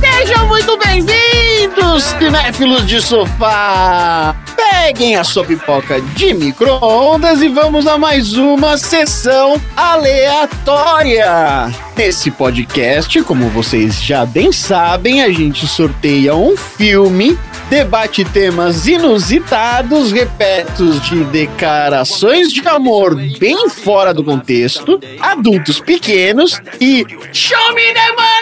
[0.00, 4.34] Sejam muito bem-vindos, cinéfilos de sofá!
[4.56, 11.70] Peguem a sua pipoca de micro-ondas e vamos a mais uma sessão aleatória.
[11.96, 17.38] Nesse podcast, como vocês já bem sabem, a gente sorteia um filme,
[17.68, 27.04] debate temas inusitados, repletos de declarações de amor bem fora do contexto, adultos pequenos e
[27.32, 28.36] Show me the money!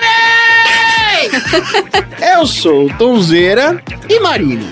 [2.37, 4.67] Eu sou o Tonzeira e Marina.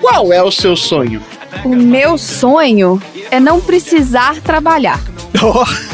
[0.00, 1.22] Qual é o seu sonho?
[1.64, 5.00] O meu sonho é não precisar trabalhar.
[5.40, 5.64] Ó,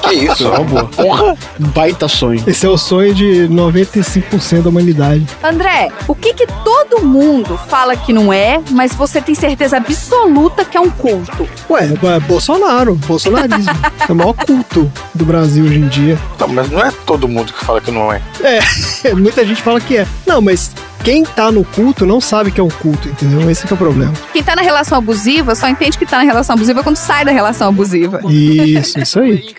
[0.00, 0.50] que isso?
[0.96, 2.42] Porra, baita sonho.
[2.46, 5.26] Esse é o sonho de 95% da humanidade.
[5.42, 10.64] André, o que que todo mundo fala que não é, mas você tem certeza absoluta
[10.64, 11.48] que é um culto?
[11.70, 13.72] Ué, é Bolsonaro, bolsonarismo.
[14.08, 16.18] é o maior culto do Brasil hoje em dia.
[16.38, 18.20] Não, mas não é todo mundo que fala que não é.
[18.42, 20.06] É, muita gente fala que é.
[20.26, 20.72] Não, mas
[21.04, 23.50] quem tá no culto não sabe que é um culto, entendeu?
[23.50, 24.14] Esse que é o problema.
[24.32, 27.30] Quem tá na relação abusiva só entende que tá na relação abusiva quando sai da
[27.30, 28.20] relação abusiva.
[28.26, 29.53] Isso, isso aí.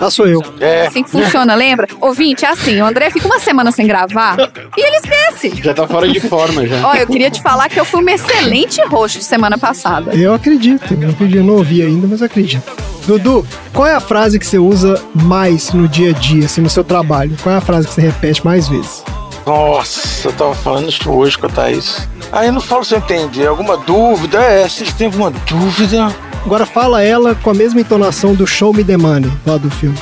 [0.00, 0.42] Ah, sou eu.
[0.60, 1.86] É, Assim que funciona, lembra?
[2.00, 4.36] Ouvinte, é assim, o André fica uma semana sem gravar
[4.76, 5.62] e ele esquece.
[5.62, 6.86] Já tá fora de forma já.
[6.86, 10.14] Ó, eu queria te falar que eu fui uma excelente host semana passada.
[10.14, 10.94] Eu acredito.
[11.00, 11.36] Eu acredito.
[11.38, 12.70] Eu não ouvi ainda, mas acredito.
[13.06, 16.68] Dudu, qual é a frase que você usa mais no dia a dia, assim, no
[16.70, 17.36] seu trabalho?
[17.42, 19.04] Qual é a frase que você repete mais vezes?
[19.46, 22.08] nossa, eu tava falando isso hoje com a Thaís.
[22.32, 23.46] Aí eu não falo se eu entendi.
[23.46, 24.42] Alguma dúvida?
[24.42, 26.12] É, se tem alguma dúvida.
[26.46, 29.98] Agora fala ela com a mesma entonação do Show Me The Money, lá do filme.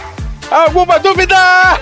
[0.51, 1.35] Alguma dúvida?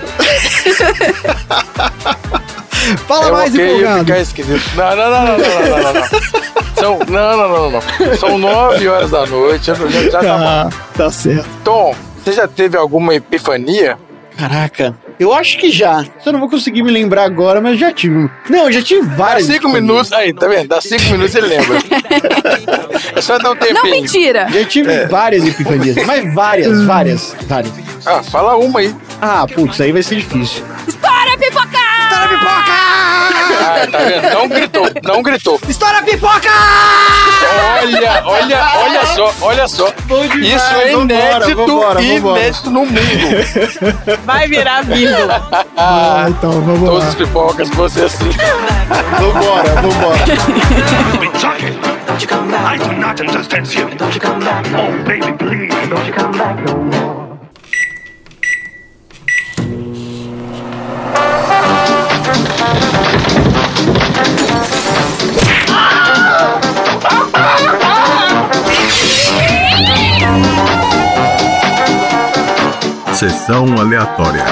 [3.07, 3.99] Fala eu mais ok, ia empolgado.
[4.05, 4.63] ficar esquisito.
[4.75, 6.03] Não, não, não, não, não, não, não, não.
[6.75, 8.17] São, não, não, não, não.
[8.17, 9.69] São nove horas da noite.
[9.69, 10.43] eu Já, já tá bom.
[10.45, 11.47] Ah, tá certo.
[11.63, 13.97] Tom, você já teve alguma epifania?
[14.37, 16.05] Caraca, eu acho que já.
[16.25, 18.29] Eu não vou conseguir me lembrar agora, mas já tive.
[18.49, 19.45] Não, já tive Dá várias.
[19.45, 19.81] cinco epifanias.
[19.81, 20.11] minutos.
[20.13, 20.67] Aí, tá vendo?
[20.67, 21.77] Dá cinco minutos ele lembra.
[23.15, 23.83] é só dar um tempinho.
[23.83, 24.47] Não, mentira!
[24.51, 25.95] Já tive várias epifanias.
[26.05, 27.73] Mas várias, várias, várias.
[28.05, 28.93] Ah, fala uma aí.
[29.21, 30.63] Ah, putz, aí vai ser difícil.
[30.87, 31.79] Estoura, pipoca!
[33.63, 34.33] Ah, tá vendo?
[34.33, 35.59] Não gritou, não gritou.
[35.67, 36.49] Estoura a pipoca!
[37.81, 39.89] Olha, olha, olha só, olha só.
[40.07, 42.39] Demais, Isso é inédito, vambora, vambora.
[42.39, 42.99] inédito no mundo.
[44.25, 45.27] Vai virar vídeo.
[45.77, 47.09] Ah, então, vamos Todas lá.
[47.09, 48.29] as pipocas, você assim.
[49.19, 50.17] Vambora, vambora.
[51.19, 51.79] been talking.
[52.07, 52.75] Don't you come back.
[52.75, 53.89] I do not understand you.
[53.97, 54.65] Don't you come back.
[54.75, 55.73] Oh, baby, please.
[55.89, 57.12] Don't you come back no more.
[73.23, 74.43] Sessão aleatória.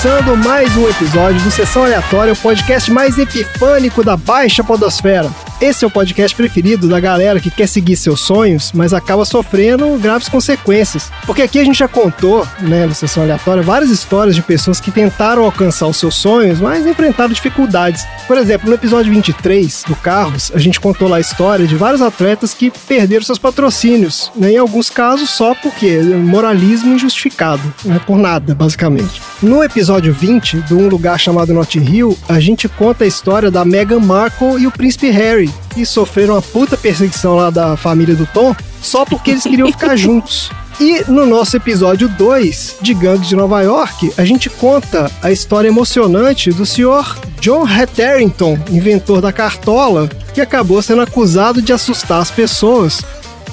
[0.00, 5.28] Começando mais um episódio do Sessão Aleatória, o podcast mais epifânico da Baixa Podosfera.
[5.60, 9.98] Esse é o podcast preferido da galera que quer seguir seus sonhos, mas acaba sofrendo
[9.98, 11.10] graves consequências.
[11.26, 14.92] Porque aqui a gente já contou, né, no Sessão Aleatória, várias histórias de pessoas que
[14.92, 18.06] tentaram alcançar os seus sonhos, mas enfrentaram dificuldades.
[18.28, 22.02] Por exemplo, no episódio 23 do Carros, a gente contou lá a história de vários
[22.02, 28.16] atletas que perderam seus patrocínios, né, em alguns casos só porque moralismo injustificado, né, por
[28.16, 29.20] nada, basicamente.
[29.42, 33.64] No episódio 20, do Um Lugar Chamado Notting Hill, a gente conta a história da
[33.64, 38.26] Meghan Markle e o príncipe Harry, que sofreram uma puta perseguição lá da família do
[38.26, 40.50] Tom, só porque eles queriam ficar juntos.
[40.80, 45.66] E no nosso episódio 2 de Gangues de Nova York, a gente conta a história
[45.66, 52.30] emocionante do senhor John Hatterington, inventor da cartola, que acabou sendo acusado de assustar as
[52.30, 53.02] pessoas.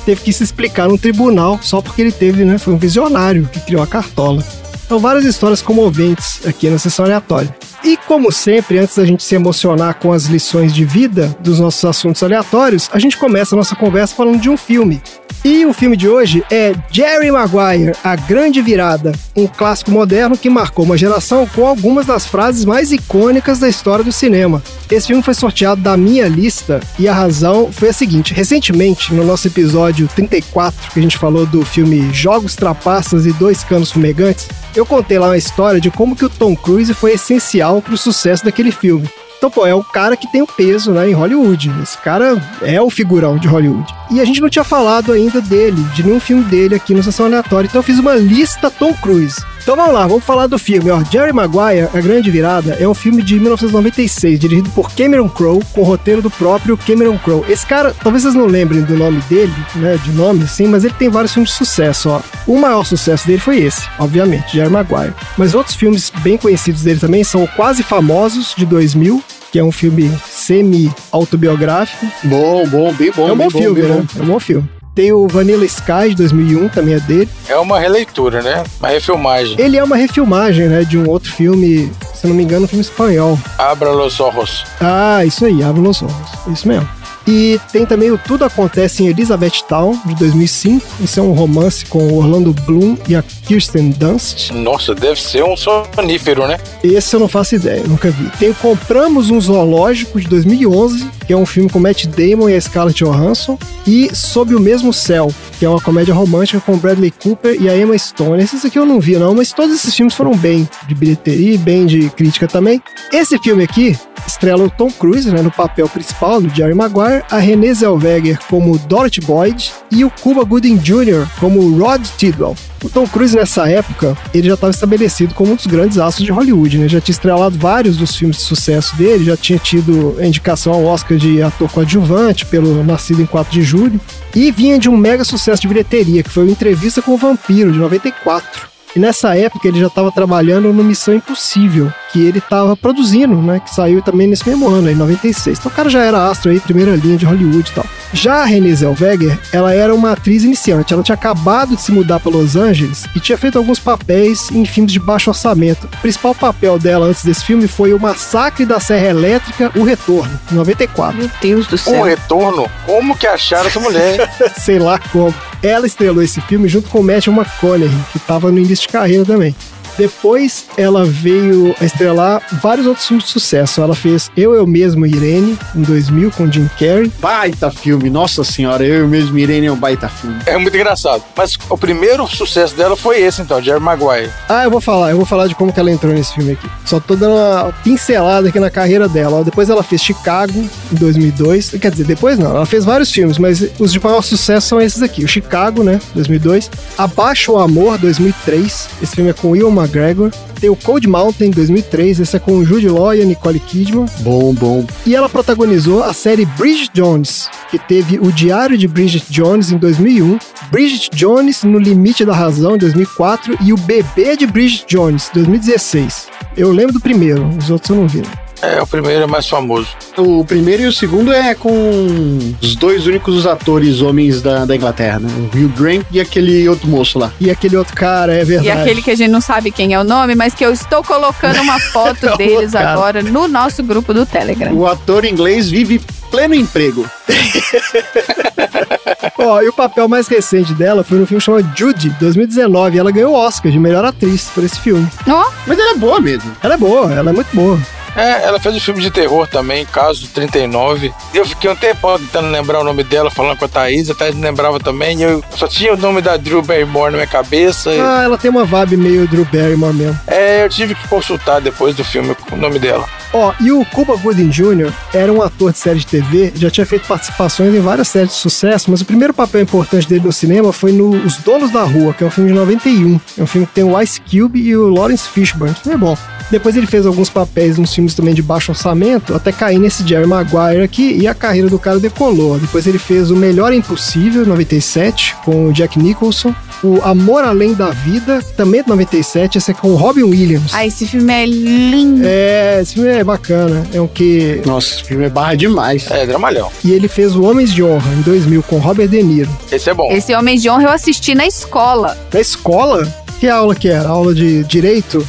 [0.06, 2.60] Teve que se explicar no tribunal só porque ele teve, né?
[2.60, 4.44] Foi um visionário que criou a cartola.
[4.88, 7.56] São várias histórias comoventes aqui na sessão aleatória.
[7.84, 11.84] E como sempre, antes da gente se emocionar com as lições de vida dos nossos
[11.86, 15.02] assuntos aleatórios, a gente começa a nossa conversa falando de um filme.
[15.44, 20.50] E o filme de hoje é Jerry Maguire, A Grande Virada, um clássico moderno que
[20.50, 24.64] marcou uma geração com algumas das frases mais icônicas da história do cinema.
[24.90, 29.24] Esse filme foi sorteado da minha lista e a razão foi a seguinte: recentemente, no
[29.24, 34.48] nosso episódio 34, que a gente falou do filme Jogos Trapaças e Dois Canos Fumegantes,
[34.76, 37.98] eu contei lá uma história de como que o Tom Cruise foi essencial para o
[37.98, 39.10] sucesso daquele filme.
[39.38, 41.72] Então, pô, é o cara que tem o peso né, em Hollywood.
[41.84, 43.94] Esse cara é o figurão de Hollywood.
[44.10, 47.26] E a gente não tinha falado ainda dele, de nenhum filme dele aqui no Sessão
[47.26, 47.68] Aleatória.
[47.68, 49.44] Então eu fiz uma lista Tom Cruise.
[49.66, 50.92] Então vamos lá, vamos falar do filme.
[50.92, 51.04] Ó.
[51.12, 55.82] Jerry Maguire, A Grande Virada, é um filme de 1996, dirigido por Cameron Crowe, com
[55.82, 57.44] o roteiro do próprio Cameron Crowe.
[57.52, 60.94] Esse cara, talvez vocês não lembrem do nome dele, né, de nome assim, mas ele
[60.94, 62.22] tem vários filmes de sucesso, ó.
[62.46, 65.16] O maior sucesso dele foi esse, obviamente, Jerry Maguire.
[65.36, 69.20] Mas outros filmes bem conhecidos dele também são o Quase Famosos, de 2000,
[69.52, 72.06] que é um filme semi-autobiográfico.
[72.26, 73.30] Bom, bom, bem bom.
[73.30, 74.06] é um bom filme, bem né?
[74.16, 74.70] É um bom filme.
[74.96, 77.30] Tem o Vanilla Sky, de 2001, também é dele.
[77.50, 78.64] É uma releitura, né?
[78.80, 79.60] Uma refilmagem.
[79.60, 82.82] Ele é uma refilmagem, né, de um outro filme, se não me engano, um filme
[82.82, 83.38] espanhol.
[83.58, 84.64] Abra los ojos.
[84.80, 86.16] Ah, isso aí, Abra os Olhos.
[86.48, 86.88] Isso mesmo.
[87.28, 90.86] E tem também o Tudo Acontece em Elizabethtown, de 2005.
[91.02, 94.52] Isso é um romance com o Orlando Bloom e a Kirsten Dunst.
[94.52, 96.58] Nossa, deve ser um sonífero, né?
[96.84, 98.30] Esse eu não faço ideia, nunca vi.
[98.38, 102.56] Tem o Compramos um Zoológico, de 2011, que é um filme com Matt Damon e
[102.56, 103.58] a Scarlett Johansson.
[103.86, 107.78] E Sob o Mesmo Céu, que é uma comédia romântica com Bradley Cooper e a
[107.78, 108.42] Emma Stone.
[108.42, 111.58] Esses aqui eu não vi, não, mas todos esses filmes foram bem de bilheteria e
[111.58, 112.82] bem de crítica também.
[113.12, 117.38] Esse filme aqui estrela o Tom Cruise né, no papel principal, do Jerry Maguire, a
[117.38, 121.28] Renée Zellweger como Dorothy Boyd e o Cuba Gooding Jr.
[121.40, 122.56] como Rod Tidwell.
[122.84, 126.32] O Tom Cruise nessa época, ele já estava estabelecido como um dos grandes astros de
[126.32, 126.88] Hollywood, né?
[126.88, 131.15] Já tinha estrelado vários dos filmes de sucesso dele, já tinha tido indicação ao Oscar
[131.18, 134.00] de ator coadjuvante pelo Nascido em 4 de Julho,
[134.36, 137.72] e vinha de um mega sucesso de bilheteria, que foi o Entrevista com o Vampiro,
[137.72, 138.75] de 94.
[138.96, 143.60] E nessa época ele já estava trabalhando no Missão Impossível, que ele estava produzindo, né?
[143.60, 145.60] Que saiu também nesse mesmo ano, em 96.
[145.60, 147.86] Então o cara já era astro aí, primeira linha de Hollywood e tal.
[148.14, 150.94] Já a Renée Zellweger, ela era uma atriz iniciante.
[150.94, 154.64] Ela tinha acabado de se mudar para Los Angeles e tinha feito alguns papéis em
[154.66, 155.86] filmes de baixo orçamento.
[155.88, 160.40] O principal papel dela antes desse filme foi o Massacre da Serra Elétrica, O Retorno,
[160.52, 161.18] em 94.
[161.18, 162.04] Meu Deus do céu.
[162.04, 162.70] retorno?
[162.86, 164.30] Como que acharam essa mulher?
[164.58, 165.34] Sei lá como.
[165.66, 169.26] Ela estrelou esse filme junto com o Matthew McConaughey, que estava no início de carreira
[169.26, 169.56] também.
[169.98, 173.82] Depois ela veio a estrelar vários outros filmes de sucesso.
[173.82, 177.12] Ela fez Eu, Eu Mesmo, Irene, em 2000, com Jim Carrey.
[177.20, 180.38] Baita filme, nossa senhora, eu mesmo, Irene, é um baita filme.
[180.46, 181.24] É muito engraçado.
[181.36, 184.30] Mas o primeiro sucesso dela foi esse, então, Jerry Maguire.
[184.50, 186.70] Ah, eu vou falar, eu vou falar de como que ela entrou nesse filme aqui.
[186.86, 189.44] Só tô dando uma pincelada aqui na carreira dela.
[189.44, 190.60] Depois ela fez Chicago,
[190.92, 191.72] em 2002.
[191.82, 195.02] Quer dizer, depois não, ela fez vários filmes, mas os de maior sucesso são esses
[195.02, 195.24] aqui.
[195.24, 196.70] O Chicago, né, 2002.
[196.98, 198.90] Abaixo o Amor, 2003.
[199.02, 200.32] Esse filme é com Will McGregor.
[200.60, 202.20] Tem o Cold Mountain, 2003.
[202.20, 204.06] Esse é com o Jude Law e a Nicole Kidman.
[204.20, 204.86] Bom, bom.
[205.06, 209.78] E ela protagonizou a série Bridget Jones, que teve o Diário de Bridget Jones em
[209.78, 210.38] 2001,
[210.72, 216.28] Bridget Jones no Limite da Razão em 2004 e o Bebê de Bridget Jones 2016.
[216.58, 218.24] Eu lembro do primeiro, os outros eu não vi.
[218.62, 219.90] É, o primeiro é mais famoso.
[220.18, 225.20] O primeiro e o segundo é com os dois únicos atores homens da, da Inglaterra,
[225.20, 225.30] né?
[225.38, 227.32] O Hugh Grant e aquele outro moço lá.
[227.40, 228.80] E aquele outro cara, é E verdade.
[228.82, 231.62] aquele que a gente não sabe quem é o nome, mas que eu estou colocando
[231.62, 232.94] uma foto É deles cara.
[232.94, 234.74] agora no nosso grupo do Telegram.
[234.74, 236.00] O ator inglês vive
[236.32, 237.06] pleno emprego.
[239.38, 242.96] Ó, e o papel mais recente dela foi no filme chamado Judy, 2019.
[242.96, 245.06] E ela ganhou o Oscar de melhor atriz por esse filme.
[245.28, 246.52] Ó, Mas ela é boa mesmo.
[246.64, 247.78] Ela é boa, ela é muito boa.
[248.16, 251.14] É, ela fez um filme de terror também, Caso 39.
[251.34, 254.10] Eu fiquei um tempão tentando lembrar o nome dela, falando com a Thaís.
[254.10, 255.20] A Thaís lembrava também.
[255.20, 257.92] E eu só tinha o nome da Drew Barrymore na minha cabeça.
[257.92, 260.20] Ah, ela tem uma vibe meio Drew Barrymore mesmo.
[260.28, 263.06] É, eu tive que consultar depois do filme o nome dela.
[263.34, 264.94] Ó, e o Cuba Gooding Jr.
[265.14, 268.38] era um ator de série de TV, já tinha feito participações em várias séries de
[268.38, 272.14] sucesso, mas o primeiro papel importante dele no cinema foi no Os Donos da Rua,
[272.14, 273.20] que é um filme de 91.
[273.38, 275.76] É um filme que tem o Ice Cube e o Lawrence Fishburne.
[275.86, 276.18] É bom.
[276.50, 280.28] Depois ele fez alguns papéis nos filmes também de baixo orçamento, até cair nesse Jerry
[280.28, 282.60] Maguire aqui, e a carreira do cara decolou.
[282.60, 286.54] Depois ele fez O Melhor é Impossível, 97, com o Jack Nicholson.
[286.84, 290.74] O Amor Além da Vida, também de 97, esse é com o Robin Williams.
[290.74, 292.22] ah, esse filme é lindo.
[292.26, 293.84] É, esse filme é bacana.
[293.94, 294.62] É um que.
[294.66, 296.06] Nossa, esse filme é barra demais.
[296.12, 296.70] É, dramalhão.
[296.84, 299.50] E ele fez o Homens de Honra em 2000 com Robert De Niro.
[299.72, 300.12] Esse é bom.
[300.12, 302.18] Esse Homem de Honra eu assisti na escola.
[302.32, 303.08] Na escola?
[303.40, 304.10] Que aula que era?
[304.10, 305.28] Aula de direito?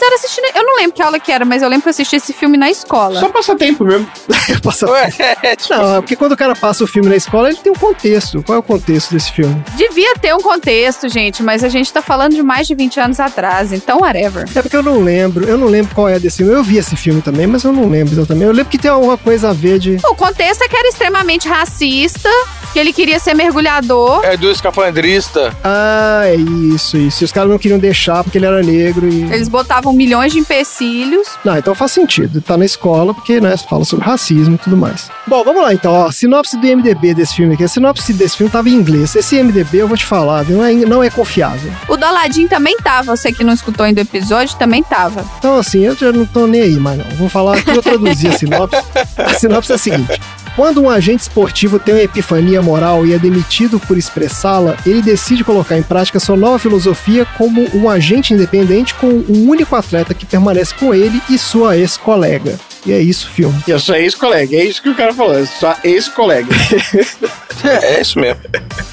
[0.00, 0.40] Não, me fizeram assisti.
[0.54, 2.56] Eu não lembro que aula que era, mas eu lembro que eu assisti esse filme
[2.56, 3.20] na escola.
[3.20, 4.06] Só passatempo mesmo.
[4.62, 5.10] Passa- Ué,
[5.42, 7.72] é, tipo, Não, é porque quando o cara passa o filme na escola, ele tem
[7.72, 8.42] um contexto.
[8.42, 9.62] Qual é o contexto desse filme?
[9.76, 13.20] Devia ter um contexto, gente, mas a gente tá falando de mais de 20 anos
[13.20, 14.46] atrás, então whatever.
[14.54, 16.52] É porque eu não lembro, eu não lembro qual é desse filme.
[16.52, 18.44] Eu vi esse filme também, mas eu não lembro exatamente.
[18.46, 19.96] Eu lembro que tem alguma coisa a ver de.
[20.08, 22.28] O contexto é que era extremamente racista,
[22.72, 24.24] que ele queria ser mergulhador.
[24.24, 25.54] é do escafandrista.
[25.64, 27.22] Ah, é isso, isso.
[27.22, 29.22] E os caras não queriam deixar porque ele era negro e.
[29.32, 31.28] Eles botavam milhões de empecilhos.
[31.44, 32.40] Não, então faz sentido.
[32.40, 35.10] Tá na escola porque, né, fala sobre racismo e tudo mais.
[35.26, 36.10] Bom, vamos lá então, ó.
[36.10, 37.64] Sinopse do MDB desse filme aqui.
[37.64, 39.14] A sinopse desse filme tava em inglês.
[39.14, 41.72] Esse MDB, eu vou te falar, viu, não é, não é confiável.
[41.88, 45.24] O Doladinho também tava, você que não escutou ainda o episódio, também tava.
[45.38, 47.06] Então, assim, eu já não tô nem aí mais, não.
[47.16, 48.82] Vou falar aqui, eu traduzi a sinopse.
[49.16, 50.20] A sinopse é a seguinte.
[50.56, 55.44] Quando um agente esportivo tem uma epifania moral e é demitido por expressá-la, ele decide
[55.44, 60.24] colocar em prática sua nova filosofia como um agente independente com um único atleta que
[60.24, 62.58] permanece com ele e sua ex-colega.
[62.86, 63.60] E é isso, filme.
[63.66, 66.48] E eu sou ex-colega, é isso que o cara falou, eu sou ex-colega.
[67.64, 68.38] É, é isso mesmo.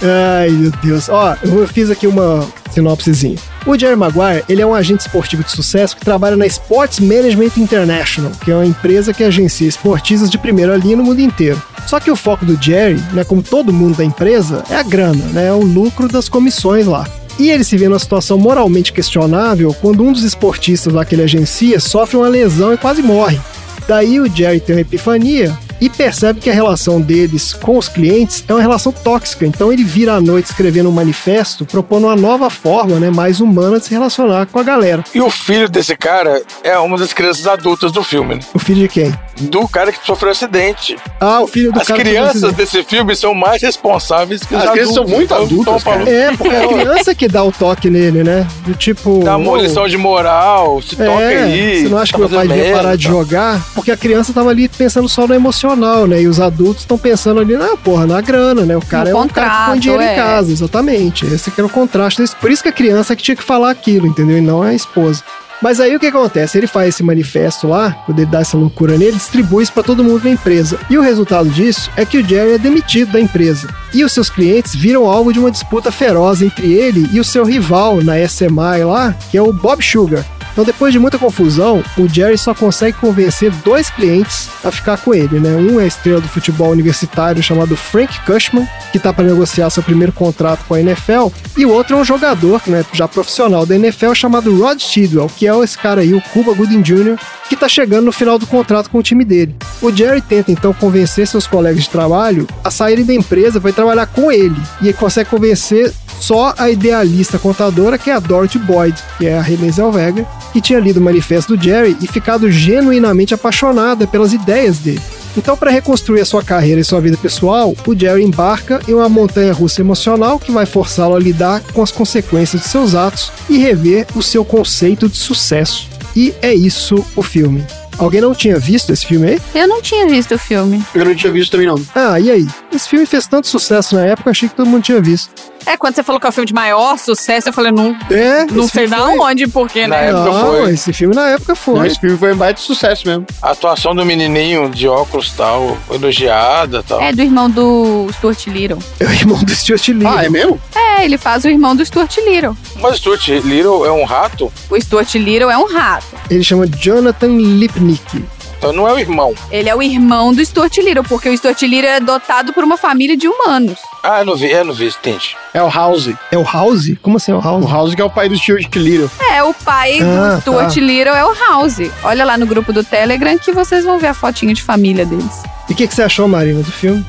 [0.01, 1.09] Ai, meu Deus.
[1.09, 3.37] Ó, eu fiz aqui uma sinopsezinha.
[3.65, 7.51] O Jerry Maguire, ele é um agente esportivo de sucesso que trabalha na Sports Management
[7.57, 11.61] International, que é uma empresa que agencia esportistas de primeira linha no mundo inteiro.
[11.85, 15.25] Só que o foco do Jerry, né, como todo mundo da empresa, é a grana,
[15.33, 17.07] né, é o lucro das comissões lá.
[17.39, 21.23] E ele se vê numa situação moralmente questionável quando um dos esportistas lá que ele
[21.23, 23.39] agencia sofre uma lesão e quase morre.
[23.87, 28.43] Daí o Jerry tem uma epifania e percebe que a relação deles com os clientes
[28.47, 29.45] é uma relação tóxica.
[29.45, 33.79] Então ele vira à noite escrevendo um manifesto propondo uma nova forma, né, mais humana
[33.79, 35.03] de se relacionar com a galera.
[35.13, 38.41] E o filho desse cara é uma das crianças adultas do filme, né?
[38.53, 39.13] O filho de quem?
[39.41, 40.95] Do cara que sofreu acidente.
[41.19, 44.69] Ah, o filho do As cara crianças desse filme são mais responsáveis que os As
[44.69, 45.09] crianças adultos.
[45.09, 48.23] são muito Então, adultas, falando É, porque é a criança que dá o toque nele,
[48.23, 48.47] né?
[48.65, 49.21] Do tipo.
[49.23, 51.81] Dá uma "Ô, lição de moral, se toca É, aí.
[51.81, 53.61] você não acha tá que meu pai devia parar de jogar?
[53.73, 56.21] Porque a criança tava ali pensando só no emocional, né?
[56.21, 58.77] E os adultos estão pensando ali, na porra, na grana, né?
[58.77, 60.15] O cara No é um cara que põe contrato, dinheiro em é.
[60.15, 61.25] casa, exatamente.
[61.25, 62.23] Esse que era o contraste.
[62.39, 64.37] Por isso que a criança que tinha que falar aquilo, entendeu?
[64.37, 65.23] E não a esposa.
[65.63, 66.57] Mas aí o que acontece?
[66.57, 70.03] Ele faz esse manifesto lá, quando ele dá essa loucura nele, distribui isso pra todo
[70.03, 70.77] mundo da empresa.
[70.89, 73.73] E o resultado disso é que o Jerry é demitido da empresa.
[73.93, 77.45] E os seus clientes viram alvo de uma disputa feroz entre ele e o seu
[77.45, 80.25] rival na SMI lá, que é o Bob Sugar.
[80.53, 85.13] Então, depois de muita confusão, o Jerry só consegue convencer dois clientes a ficar com
[85.13, 85.55] ele, né?
[85.55, 89.81] Um é a estrela do futebol universitário chamado Frank Cushman, que tá para negociar seu
[89.81, 93.75] primeiro contrato com a NFL, e o outro é um jogador, né, já profissional da
[93.75, 97.17] NFL chamado Rod Tidwell, que é esse cara aí, o Cuba Gooding Jr.,
[97.49, 99.55] que tá chegando no final do contrato com o time dele.
[99.81, 104.05] O Jerry tenta então convencer seus colegas de trabalho a saírem da empresa para trabalhar
[104.05, 108.97] com ele, e ele consegue convencer só a idealista contadora, que é a Dorothy Boyd,
[109.17, 113.33] que é a Renée Zellweger, que tinha lido o manifesto do Jerry e ficado genuinamente
[113.33, 115.01] apaixonada pelas ideias dele.
[115.35, 119.09] Então, para reconstruir a sua carreira e sua vida pessoal, o Jerry embarca em uma
[119.09, 123.57] montanha russa emocional que vai forçá-lo a lidar com as consequências de seus atos e
[123.57, 125.89] rever o seu conceito de sucesso.
[126.15, 127.65] E é isso o filme.
[127.97, 129.41] Alguém não tinha visto esse filme aí?
[129.55, 130.83] Eu não tinha visto o filme.
[130.93, 131.81] Eu não tinha visto também, não.
[131.95, 132.47] Ah, e aí?
[132.71, 135.31] Esse filme fez tanto sucesso na época, achei que todo mundo tinha visto.
[135.65, 138.45] É, quando você falou que é o filme de maior sucesso, eu falei, não, É,
[138.51, 140.07] não sei da foi- onde, porque, Na né?
[140.09, 140.73] época Não, foi.
[140.73, 141.87] esse filme na época Não, foi.
[141.87, 143.25] esse filme foi um baita sucesso mesmo.
[143.41, 147.01] A atuação do menininho de óculos tal, elogiada tal.
[147.01, 148.79] É do irmão do Stuart Little.
[148.99, 150.07] É o irmão do Stuart Little.
[150.09, 150.59] Ah, é mesmo?
[150.75, 152.55] É, ele faz o irmão do Stuart Little.
[152.81, 156.05] Mas Stuart Little é um rato, O Stuart Little é um rato.
[156.29, 158.23] Ele chama Jonathan Lipnick.
[158.63, 159.35] Então não é o irmão.
[159.51, 162.77] Ele é o irmão do Stuart Little, porque o Stuart Little é dotado por uma
[162.77, 163.77] família de humanos.
[164.01, 165.35] Ah, eu não vi, eu não vi, entendi.
[165.53, 166.09] É o House.
[166.31, 166.93] É o House?
[167.01, 167.69] Como assim é o O House?
[167.69, 169.11] House que é o pai do Stuart Little.
[169.31, 170.79] É, o pai Ah, do Stuart tá.
[170.81, 171.79] Little é o House.
[172.05, 175.43] Olha lá no grupo do Telegram que vocês vão ver a fotinha de família deles.
[175.73, 177.03] E o que, que você achou, Marina, do filme?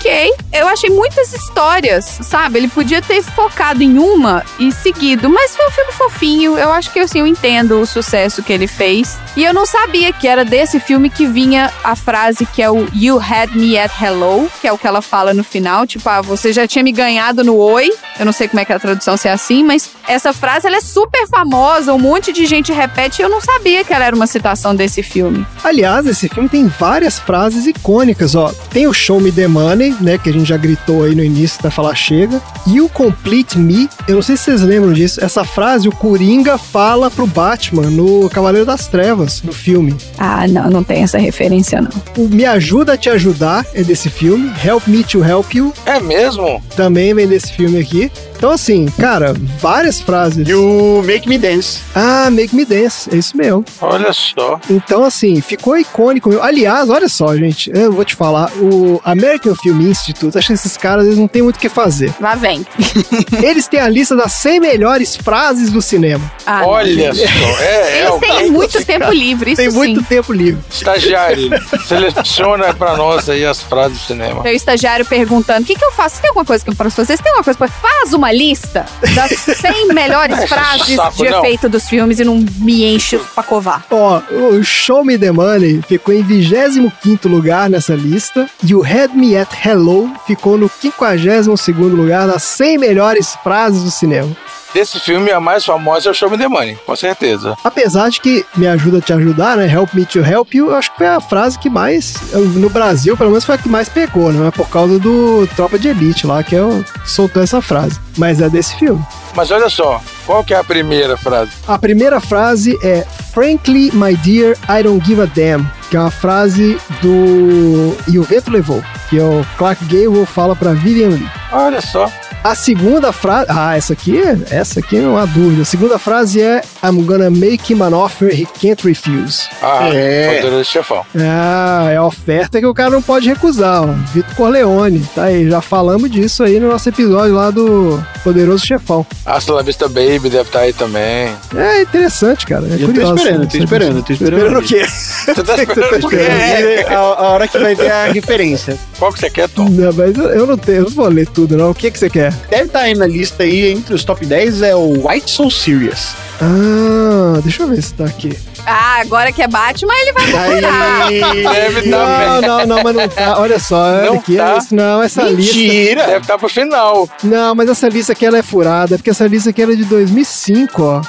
[0.00, 2.58] Ok, eu achei muitas histórias, sabe?
[2.58, 6.58] Ele podia ter focado em uma e seguido, mas foi um filme fofinho.
[6.58, 9.18] Eu acho que assim, eu entendo o sucesso que ele fez.
[9.36, 12.88] E eu não sabia que era desse filme que vinha a frase que é o
[12.94, 16.22] You had me at hello, que é o que ela fala no final, tipo, ah,
[16.22, 17.90] você já tinha me ganhado no oi.
[18.18, 20.66] Eu não sei como é que é a tradução se é assim, mas essa frase
[20.66, 24.06] ela é super famosa, um monte de gente repete e eu não sabia que ela
[24.06, 25.46] era uma citação desse filme.
[25.62, 28.52] Aliás, esse filme tem várias frases icônicas, ó.
[28.70, 31.62] Tem o Show Me The Money, né, que a gente já gritou aí no início
[31.62, 32.40] da Falar Chega.
[32.66, 36.58] E o Complete Me, eu não sei se vocês lembram disso, essa frase o Coringa
[36.58, 39.96] fala pro Batman no Cavaleiro das Trevas, no filme.
[40.18, 41.90] Ah, não, não tem essa referência, não.
[42.16, 45.98] O Me Ajuda a Te Ajudar é desse filme, Help Me To Help You É
[46.00, 46.62] mesmo?
[46.76, 48.10] também vem desse filme aqui.
[48.36, 50.48] Então, assim, cara, várias frases.
[50.48, 51.80] E o Make Me Dance.
[51.94, 53.62] Ah, Make Me Dance, é isso mesmo.
[53.82, 54.58] Olha só.
[54.70, 56.40] Então, assim, ficou icônico.
[56.40, 60.76] Aliás, olha só, gente, eu vou te falar, o American Film Institute, acho que esses
[60.76, 62.12] caras eles não têm muito o que fazer.
[62.20, 62.66] Lá vem.
[63.42, 66.30] Eles têm a lista das 100 melhores frases do cinema.
[66.46, 66.62] Ah.
[66.66, 67.22] Olha só.
[67.62, 70.06] É, é Eles o têm muito tempo livre, isso Tem muito sim.
[70.06, 70.60] tempo livre.
[70.70, 71.50] estagiário.
[71.86, 74.42] Seleciona pra nós aí as frases do cinema.
[74.42, 76.20] Tem o estagiário perguntando: o que, que eu faço?
[76.20, 77.16] Tem alguma coisa que eu posso fazer?
[77.16, 77.68] Você tem alguma coisa pra...
[77.68, 81.38] Faz uma lista das 100 melhores Não, frases saco, de não.
[81.38, 83.84] efeito dos filmes e não me enche pra covar.
[83.90, 89.16] Ó, o Show Me The Money ficou em 25º lugar nessa lista e o Head
[89.16, 94.36] Me At Hello ficou no 52º lugar das 100 melhores frases do cinema.
[94.74, 97.56] Desse filme, a mais famosa é o Show Me The Money, com certeza.
[97.64, 99.66] Apesar de que Me Ajuda a Te Ajudar, né?
[99.66, 103.16] Help Me To Help You, eu acho que foi a frase que mais, no Brasil,
[103.16, 104.50] pelo menos foi a que mais pegou, né?
[104.52, 107.98] Por causa do Tropa de Elite lá, que, é o, que soltou essa frase.
[108.16, 109.04] Mas é desse filme.
[109.34, 111.50] Mas olha só, qual que é a primeira frase?
[111.66, 115.79] A primeira frase é Frankly, my dear, I don't give a damn.
[115.90, 120.54] Que é uma frase do E o Vento Levou, que é o Clark Gable fala
[120.54, 121.28] pra Vivian Lee.
[121.50, 122.08] Olha só.
[122.42, 123.46] A segunda frase.
[123.50, 124.18] Ah, essa aqui,
[124.50, 125.60] essa aqui não há dúvida.
[125.60, 129.42] A segunda frase é I'm gonna make him an offer he can't refuse.
[129.62, 130.36] Ah, É.
[130.40, 131.04] Poderoso Chefão.
[131.14, 133.86] Ah, é a oferta que o cara não pode recusar, ó.
[134.14, 135.50] Vitor Corleone, tá aí.
[135.50, 139.06] Já falamos disso aí no nosso episódio lá do Poderoso Chefão.
[139.26, 141.28] Hasta la Vista Baby deve estar aí também.
[141.54, 142.66] É interessante, cara.
[142.70, 144.38] É Eu tô curioso esperando, essa- tô esperando, tô esperando.
[144.38, 144.86] Esperando o quê?
[144.86, 146.16] Você tá tá esperando o quê?
[146.16, 146.88] esperando?
[146.88, 148.78] A, a hora que vai ter a referência.
[148.98, 149.68] Qual que você quer, Tom?
[149.68, 151.70] Não, mas eu- eu não tenho, eu não vou ler tudo, não.
[151.70, 152.29] O que, que você quer?
[152.48, 156.14] Deve estar aí na lista aí, entre os top 10, é o White Soul Serious.
[156.40, 158.36] Ah, deixa eu ver se tá aqui.
[158.66, 161.08] Ah, agora que é Batman, ele vai procurar.
[161.54, 163.38] Deve Não, estar não, não, mas não tá.
[163.40, 164.36] Olha só, olha Não aqui.
[164.36, 164.56] tá?
[164.56, 165.56] Esse, não, essa lista.
[165.56, 166.06] Mentira!
[166.06, 167.08] Deve estar pro final.
[167.22, 170.82] Não, mas essa lista aqui ela é furada, porque essa lista aqui era de 2005,
[170.82, 171.02] ó.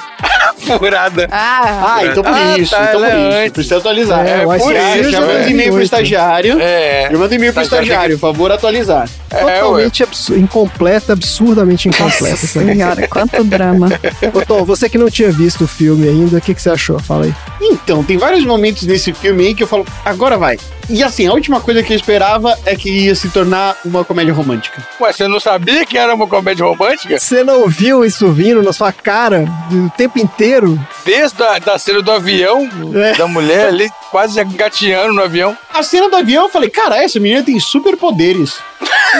[0.78, 1.28] Furada.
[1.30, 3.36] Ah, Ah, então por Ah, isso, tá, então por é isso.
[3.38, 3.52] antes.
[3.52, 4.26] Precisa atualizar.
[4.26, 5.82] É, É, por isso, já é manda e-mail pro 2008.
[5.82, 6.58] estagiário.
[6.60, 7.08] É.
[7.10, 9.08] Eu mando e-mail pro Estagiário por favor, atualizar.
[9.30, 9.36] É.
[9.60, 12.30] Totalmente absu- incompleta, absurdamente incompleta.
[12.30, 13.88] nossa senhora, quanto drama.
[14.32, 16.98] Ô, Tom, você que não tinha visto o filme ainda, o que, que você achou?
[16.98, 17.34] Fala aí.
[17.62, 20.58] Então, tem vários momentos nesse filme aí que eu falo, agora vai.
[20.90, 24.34] E assim, a última coisa que eu esperava é que ia se tornar uma comédia
[24.34, 24.84] romântica.
[25.00, 27.18] Ué, você não sabia que era uma comédia romântica?
[27.18, 30.78] Você não viu isso vindo na sua cara o tempo inteiro?
[31.04, 33.14] Desde a da cena do avião, É.
[33.14, 35.56] da mulher ali, quase engateando no avião.
[35.72, 38.58] A cena do avião, eu falei, cara, essa menina tem superpoderes.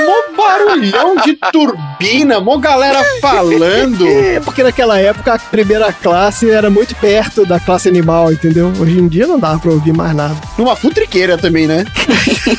[0.06, 4.06] Mó barulhão de turbina, mó galera falando.
[4.22, 8.72] É porque naquela época a primeira classe era muito perto da classe animal, entendeu?
[8.78, 10.36] Hoje em dia não dava pra ouvir mais nada.
[10.56, 11.84] Numa futriqueira também, né?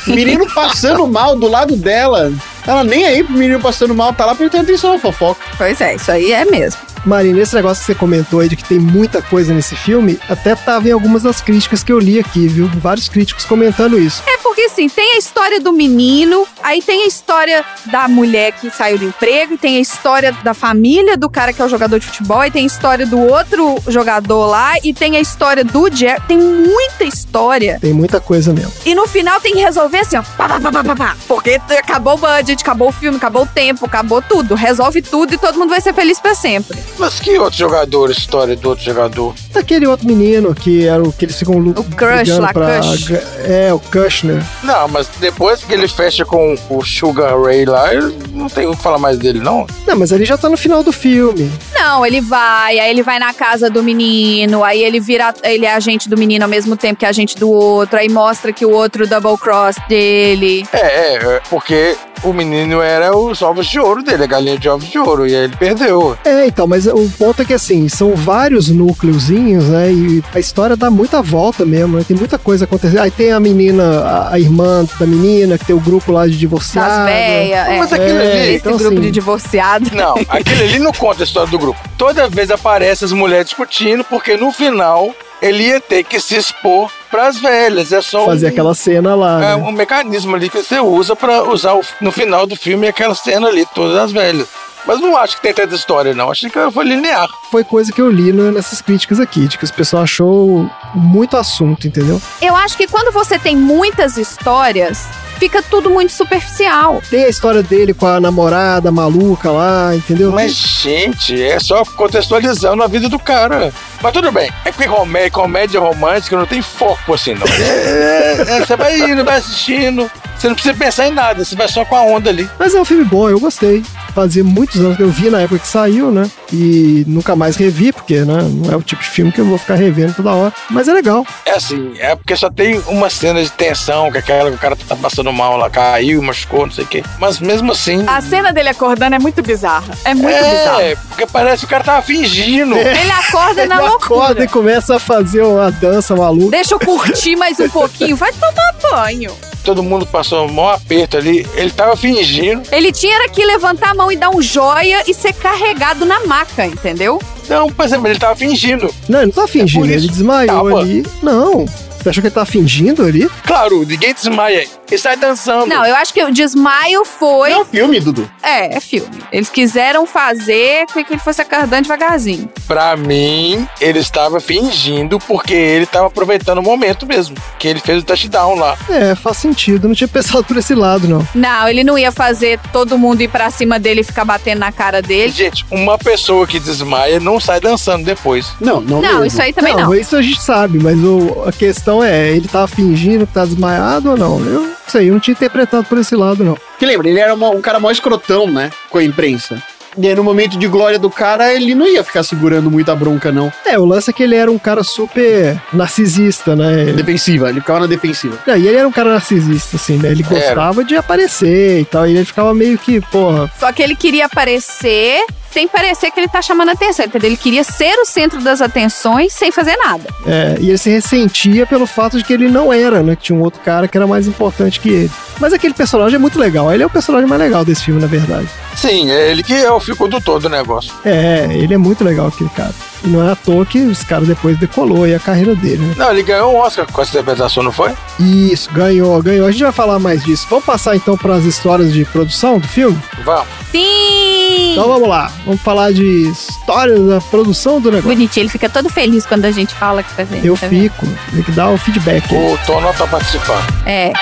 [0.06, 2.32] menino passando mal do lado dela.
[2.66, 5.40] Ela nem aí pro menino passando mal, tá lá prestando atenção na fofoca.
[5.56, 6.80] Pois é, isso aí é mesmo.
[7.04, 10.54] Marina, esse negócio que você comentou aí de que tem muita coisa nesse filme, até
[10.54, 12.66] tava em algumas das críticas que eu li aqui, viu?
[12.76, 14.22] Vários críticos comentando isso.
[14.26, 18.70] É porque assim, tem a história do menino, aí tem a história da mulher que
[18.70, 21.98] saiu do emprego, e tem a história da família do cara que é o jogador
[21.98, 25.94] de futebol, e tem a história do outro jogador lá, e tem a história do
[25.94, 26.22] Jerry.
[26.26, 27.78] Tem muita história.
[27.80, 28.72] Tem muita coisa mesmo.
[28.86, 30.22] E no final tem que resolver assim, ó.
[30.22, 33.84] Pá, pá, pá, pá, pá, porque acabou o budget, acabou o filme, acabou o tempo,
[33.84, 34.54] acabou tudo.
[34.54, 36.78] Resolve tudo e todo mundo vai ser feliz pra sempre.
[36.98, 39.34] Mas que outro jogador, história do outro jogador?
[39.52, 43.12] Daquele outro menino que era o que eles ficam O Crush lá, Cush.
[43.44, 44.42] É, o Kushner.
[44.62, 48.76] Não, mas depois que ele fecha com o Sugar Ray lá, eu não tenho o
[48.76, 49.66] que falar mais dele, não.
[49.86, 51.50] Não, mas ele já tá no final do filme.
[51.74, 55.74] Não, ele vai, aí ele vai na casa do menino, aí ele vira, ele é
[55.74, 58.70] agente do menino ao mesmo tempo que é agente do outro, aí mostra que o
[58.70, 60.66] outro double cross dele.
[60.72, 64.68] É, é, é, porque o menino era os ovos de ouro dele, a galinha de
[64.68, 66.16] ovos de ouro, e aí ele perdeu.
[66.24, 69.92] É, então, mas o ponto é que assim, são vários núcleozinhos, né?
[69.92, 72.04] E a história dá muita volta mesmo, né?
[72.06, 73.00] Tem muita coisa acontecendo.
[73.00, 76.36] Aí tem a menina, a, a irmã da menina, que tem o grupo lá de
[76.36, 76.96] divorciados.
[76.96, 77.78] Das véias, é.
[77.78, 78.48] Mas aquilo É, ali.
[78.48, 79.90] Esse então, grupo assim, de divorciado.
[79.94, 81.78] Não, aquele ali não conta a história do grupo.
[81.96, 86.90] Toda vez aparece as mulheres discutindo, porque no final ele ia ter que se expor
[87.10, 87.92] pras velhas.
[87.92, 89.36] É só Fazer um, aquela cena lá.
[89.44, 89.56] é, né?
[89.56, 93.48] um mecanismo ali que você usa pra usar o- no final do filme aquela cena
[93.48, 94.48] ali, todas as velhas.
[94.86, 96.30] Mas não acho que tem tanta história, não.
[96.30, 97.28] Acho que foi linear.
[97.50, 101.86] Foi coisa que eu li nessas críticas aqui, de que os pessoal achou muito assunto,
[101.86, 102.20] entendeu?
[102.40, 105.06] Eu acho que quando você tem muitas histórias,
[105.38, 107.02] fica tudo muito superficial.
[107.10, 110.32] Tem a história dele com a namorada maluca lá, entendeu?
[110.32, 113.72] Mas, gente, é só contextualizando a vida do cara.
[114.02, 114.50] Mas tudo bem.
[114.64, 117.44] É porque comédia, comédia romântica não tem foco assim, não.
[117.64, 120.10] É, é, você vai indo, vai assistindo.
[120.36, 122.48] Você não precisa pensar em nada, você vai só com a onda ali.
[122.58, 123.82] Mas é um filme bom, eu gostei.
[124.14, 126.30] Fazia muitos anos que eu vi na época que saiu, né?
[126.52, 129.58] E nunca mais revi, porque né, não é o tipo de filme que eu vou
[129.58, 130.52] ficar revendo toda hora.
[130.70, 131.26] Mas é legal.
[131.44, 134.60] É assim, é porque só tem uma cena de tensão, que é aquela que o
[134.60, 137.02] cara tá passando mal lá, caiu machucou, não sei o quê.
[137.18, 138.04] Mas mesmo assim.
[138.06, 139.94] A cena dele acordando é muito bizarra.
[140.04, 141.06] É muito é, bizarra.
[141.08, 142.76] porque parece que o cara tava fingindo.
[142.76, 144.22] Ele acorda na Ele loucura.
[144.22, 146.50] acorda e começa a fazer uma dança maluca.
[146.50, 148.16] Deixa eu curtir mais um pouquinho.
[148.16, 149.32] Vai tomar banho.
[149.64, 151.46] Todo mundo passou um maior aperto ali.
[151.54, 152.62] Ele tava fingindo.
[152.70, 156.26] Ele tinha era que levantar a mão e dar um joia e ser carregado na
[156.26, 157.20] maca, entendeu?
[157.48, 158.92] Não, por exemplo, ele tava fingindo.
[159.08, 160.80] Não, ele não tá fingindo, É ele desmaiou tava.
[160.80, 161.04] ali.
[161.22, 161.64] Não.
[162.04, 163.26] Você achou que ele tá fingindo ali?
[163.46, 164.68] Claro, ninguém desmaia.
[164.90, 165.64] Ele sai dançando.
[165.66, 167.50] Não, eu acho que o desmaio foi.
[167.52, 168.30] É um filme, Dudu.
[168.42, 169.08] É, é filme.
[169.32, 172.48] Eles quiseram fazer com que ele fosse acordando devagarzinho.
[172.68, 177.36] Pra mim, ele estava fingindo porque ele estava aproveitando o momento mesmo.
[177.58, 178.76] Que ele fez o touchdown lá.
[178.90, 179.88] É, faz sentido.
[179.88, 181.26] Não tinha pensado por esse lado, não.
[181.34, 184.70] Não, ele não ia fazer todo mundo ir pra cima dele e ficar batendo na
[184.70, 185.32] cara dele.
[185.32, 188.52] Gente, uma pessoa que desmaia não sai dançando depois.
[188.60, 189.00] Não, não.
[189.00, 189.24] Não, mesmo.
[189.26, 189.94] isso aí também não.
[189.94, 194.10] isso a gente sabe, mas o- a questão é, ele tá fingindo que tá desmaiado
[194.10, 194.38] ou não?
[194.40, 196.56] Eu não sei, eu não tinha interpretado por esse lado, não.
[196.78, 198.70] Que lembra, ele era uma- um cara mó escrotão, né?
[198.90, 199.62] Com a imprensa.
[199.96, 203.30] E aí, no momento de glória do cara, ele não ia ficar segurando muita bronca,
[203.30, 203.52] não.
[203.64, 206.86] É, o lance é que ele era um cara super narcisista, né?
[206.86, 208.36] Defensiva, ele ficava na defensiva.
[208.44, 210.10] Não, e ele era um cara narcisista, assim, né?
[210.10, 212.08] Ele gostava de aparecer e tal.
[212.08, 216.26] E ele ficava meio que, porra, Só que ele queria aparecer sem parecer que ele
[216.26, 217.30] tá chamando atenção, entendeu?
[217.30, 220.08] Ele queria ser o centro das atenções sem fazer nada.
[220.26, 223.14] É, e ele se ressentia pelo fato de que ele não era, né?
[223.14, 225.12] Que tinha um outro cara que era mais importante que ele.
[225.38, 226.72] Mas aquele personagem é muito legal.
[226.74, 228.48] Ele é o personagem mais legal desse filme, na verdade.
[228.74, 230.92] Sim, é ele que é o fio condutor do negócio.
[231.04, 232.74] É, ele é muito legal, aquele cara.
[233.04, 235.94] E não é à toa que os caras depois decolou aí a carreira dele, né?
[235.96, 237.92] Não, ele ganhou um Oscar com essa interpretação, não foi?
[238.18, 239.46] Isso, ganhou, ganhou.
[239.46, 240.46] A gente vai falar mais disso.
[240.48, 242.98] Vamos passar então para as histórias de produção do filme?
[243.22, 243.46] Vamos.
[243.70, 244.72] Sim!
[244.72, 245.30] Então vamos lá.
[245.44, 248.08] Vamos falar de histórias da produção do negócio.
[248.08, 250.44] Bonitinho, ele fica todo feliz quando a gente fala que tá vendo.
[250.44, 250.82] Eu tá vendo?
[250.82, 252.24] fico, tem que dar o feedback.
[252.34, 253.64] O Tom não tá participando.
[253.84, 254.12] É.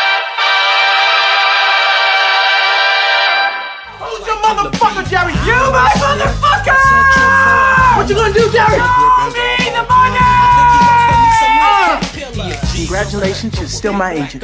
[4.01, 5.35] Who's your motherfucker, Jerry?
[5.47, 6.02] You!
[8.03, 8.79] What you gonna do, Jerry?
[8.79, 10.19] Show me the money!
[11.63, 12.01] Uh.
[12.75, 14.43] Congratulations, you're still my agent.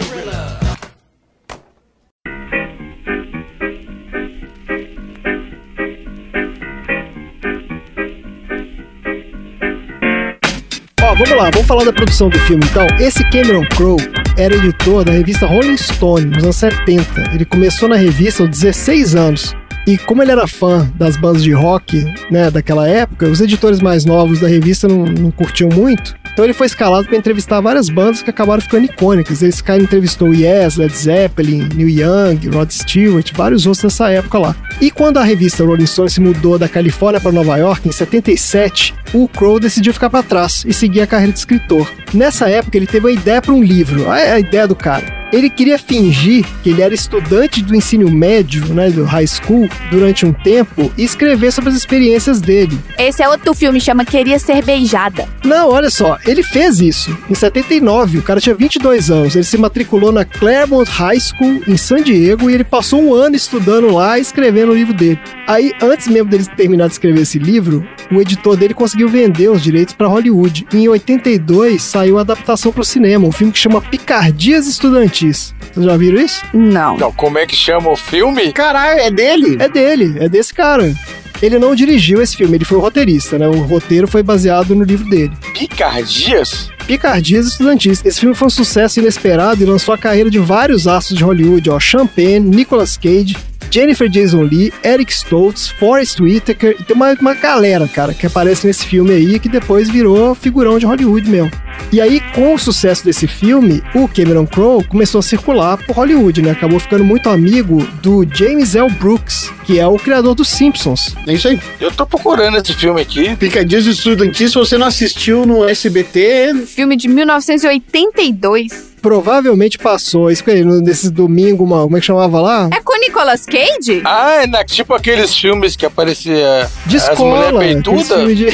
[11.03, 12.87] Ó, vamos lá, vamos falar da produção do filme então.
[13.01, 13.99] Esse Cameron Crowe
[14.37, 17.35] era editor da revista Rolling Stone nos anos 70.
[17.35, 19.53] Ele começou na revista aos 16 anos.
[19.89, 24.05] E como ele era fã das bandas de rock, né, daquela época, os editores mais
[24.05, 26.15] novos da revista não, não curtiam muito.
[26.31, 29.43] Então ele foi escalado para entrevistar várias bandas que acabaram ficando icônicas.
[29.43, 34.57] Esse cara entrevistou Yes, Led Zeppelin, Neil Young, Rod Stewart, vários outros dessa época lá.
[34.79, 38.95] E quando a revista Rolling Stone se mudou da Califórnia para Nova York, em 77,
[39.15, 41.91] o Crow decidiu ficar para trás e seguir a carreira de escritor.
[42.13, 44.07] Nessa época, ele teve uma ideia para um livro.
[44.07, 45.18] Olha a ideia do cara.
[45.31, 50.25] Ele queria fingir que ele era estudante do ensino médio, né, do high school, durante
[50.25, 52.79] um tempo e escrever sobre as experiências dele.
[52.99, 55.29] Esse é outro filme, chama Queria Ser Beijada.
[55.45, 58.19] Não, olha só, ele fez isso em 79.
[58.19, 59.35] O cara tinha 22 anos.
[59.35, 63.37] Ele se matriculou na Claremont High School em San Diego e ele passou um ano
[63.37, 65.19] estudando lá e escrevendo o livro dele.
[65.47, 69.63] Aí, antes mesmo dele terminar de escrever esse livro, o editor dele conseguiu vender os
[69.63, 70.67] direitos para Hollywood.
[70.73, 75.18] E em 82 saiu a adaptação para o cinema, um filme que chama Picardias Estudantis.
[75.27, 76.45] Vocês já viram isso?
[76.53, 76.97] Não.
[76.97, 78.53] Não, como é que chama o filme?
[78.53, 79.57] Caralho, é dele?
[79.61, 80.95] É dele, é desse cara.
[81.41, 83.47] Ele não dirigiu esse filme, ele foi o roteirista, né?
[83.47, 85.33] O roteiro foi baseado no livro dele.
[85.55, 86.69] Picardias?
[86.87, 88.05] Picardias Estudantis.
[88.05, 91.71] Esse filme foi um sucesso inesperado e lançou a carreira de vários astros de Hollywood,
[91.71, 91.79] ó.
[91.79, 93.37] Champagne, Nicolas Cage,
[93.71, 98.67] Jennifer Jason Leigh, Eric Stoltz, Forrest Whitaker, e tem uma, uma galera, cara, que aparece
[98.67, 101.51] nesse filme aí, que depois virou figurão de Hollywood mesmo.
[101.93, 106.43] E aí, com o sucesso desse filme, o Cameron Crowe começou a circular por Hollywood,
[106.43, 106.51] né?
[106.51, 108.91] Acabou ficando muito amigo do James L.
[108.91, 111.15] Brooks, que é o criador dos Simpsons.
[111.27, 111.59] É isso aí.
[111.81, 113.35] Eu tô procurando esse filme aqui.
[113.37, 118.89] Picadinhas Estudantis, se você não assistiu no SBT, Filme de 1982.
[119.01, 120.29] provavelmente passou.
[120.31, 122.69] Isso aí, nesses domingo, uma, como é que chamava lá?
[122.73, 124.03] É com o Nicolas Cage?
[124.05, 127.53] Ah, é na, tipo aqueles filmes que aparecia De as escola.
[127.53, 128.37] mulheres peitudas.
[128.37, 128.49] de-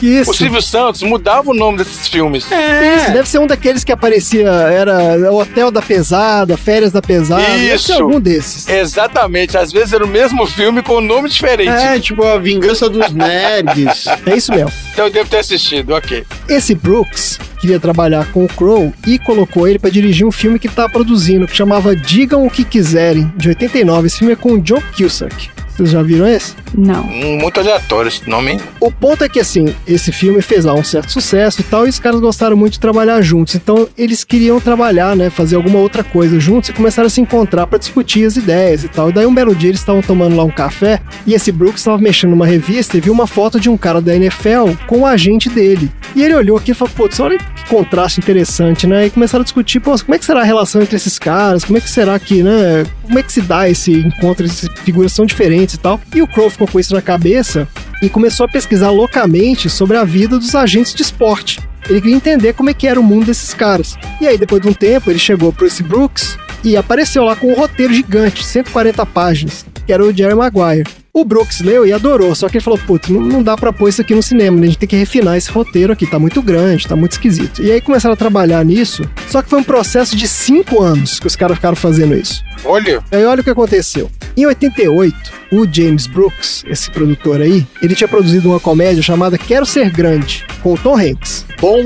[0.20, 0.30] Isso.
[0.30, 2.27] O Silvio Santos mudava o nome desses filmes.
[2.36, 7.78] Isso, deve ser um daqueles que aparecia, era Hotel da Pesada, Férias da Pesada, deve
[7.78, 8.02] ser Isso.
[8.02, 8.68] algum desses.
[8.68, 11.70] Exatamente, às vezes era o mesmo filme com um nome diferente.
[11.70, 14.06] É, tipo a vingança dos nerds.
[14.26, 14.70] É isso mesmo.
[14.92, 16.24] Então eu devo ter assistido, ok.
[16.48, 20.68] Esse Brooks queria trabalhar com o Crow e colocou ele pra dirigir um filme que
[20.68, 24.06] tá produzindo, que chamava Digam o que Quiserem, de 89.
[24.06, 25.50] Esse filme é com o John Cusack.
[25.78, 26.56] Vocês já viram esse?
[26.76, 27.04] Não.
[27.04, 28.60] Hum, Muito aleatório esse nome.
[28.80, 31.88] O ponto é que, assim, esse filme fez lá um certo sucesso e tal, e
[31.88, 33.54] os caras gostaram muito de trabalhar juntos.
[33.54, 37.68] Então, eles queriam trabalhar, né, fazer alguma outra coisa juntos e começaram a se encontrar
[37.68, 39.10] pra discutir as ideias e tal.
[39.10, 41.98] E daí, um belo dia, eles estavam tomando lá um café e esse Brooks estava
[41.98, 45.48] mexendo numa revista e viu uma foto de um cara da NFL com o agente
[45.48, 45.88] dele.
[46.16, 49.06] E ele olhou aqui e falou, putz, olha que contraste interessante, né?
[49.06, 51.64] E começaram a discutir, pô, como é que será a relação entre esses caras?
[51.64, 52.84] Como é que será que, né?
[53.02, 54.44] Como é que se dá esse encontro?
[54.44, 56.00] Essas figuras são diferentes e tal.
[56.14, 57.68] E o Crow ficou com isso na cabeça
[58.02, 61.60] e começou a pesquisar loucamente sobre a vida dos agentes de esporte.
[61.88, 63.96] Ele queria entender como é que era o mundo desses caras.
[64.20, 67.50] E aí, depois de um tempo, ele chegou pro esse Brooks e apareceu lá com
[67.50, 70.84] um roteiro gigante, 140 páginas, que era o Jerry Maguire.
[71.18, 73.88] O Brooks leu e adorou, só que ele falou: putz, não, não dá pra pôr
[73.88, 74.66] isso aqui no cinema, né?
[74.66, 77.60] A gente tem que refinar esse roteiro aqui, tá muito grande, tá muito esquisito.
[77.60, 81.26] E aí começaram a trabalhar nisso, só que foi um processo de cinco anos que
[81.26, 82.40] os caras ficaram fazendo isso.
[82.64, 84.08] Olha, Aí olha o que aconteceu.
[84.36, 85.16] Em 88,
[85.50, 90.46] o James Brooks, esse produtor aí, ele tinha produzido uma comédia chamada Quero Ser Grande,
[90.62, 91.44] com o Tom Hanks.
[91.60, 91.82] Bom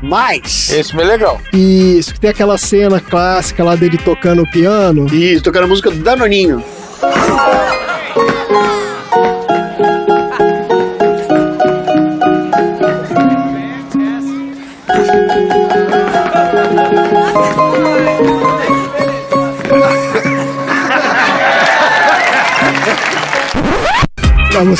[0.00, 0.70] demais.
[0.72, 1.40] esse filme é legal.
[1.52, 5.06] Isso, que tem aquela cena clássica lá dele tocando o piano.
[5.14, 6.64] Isso, tocando a música do Danoninho.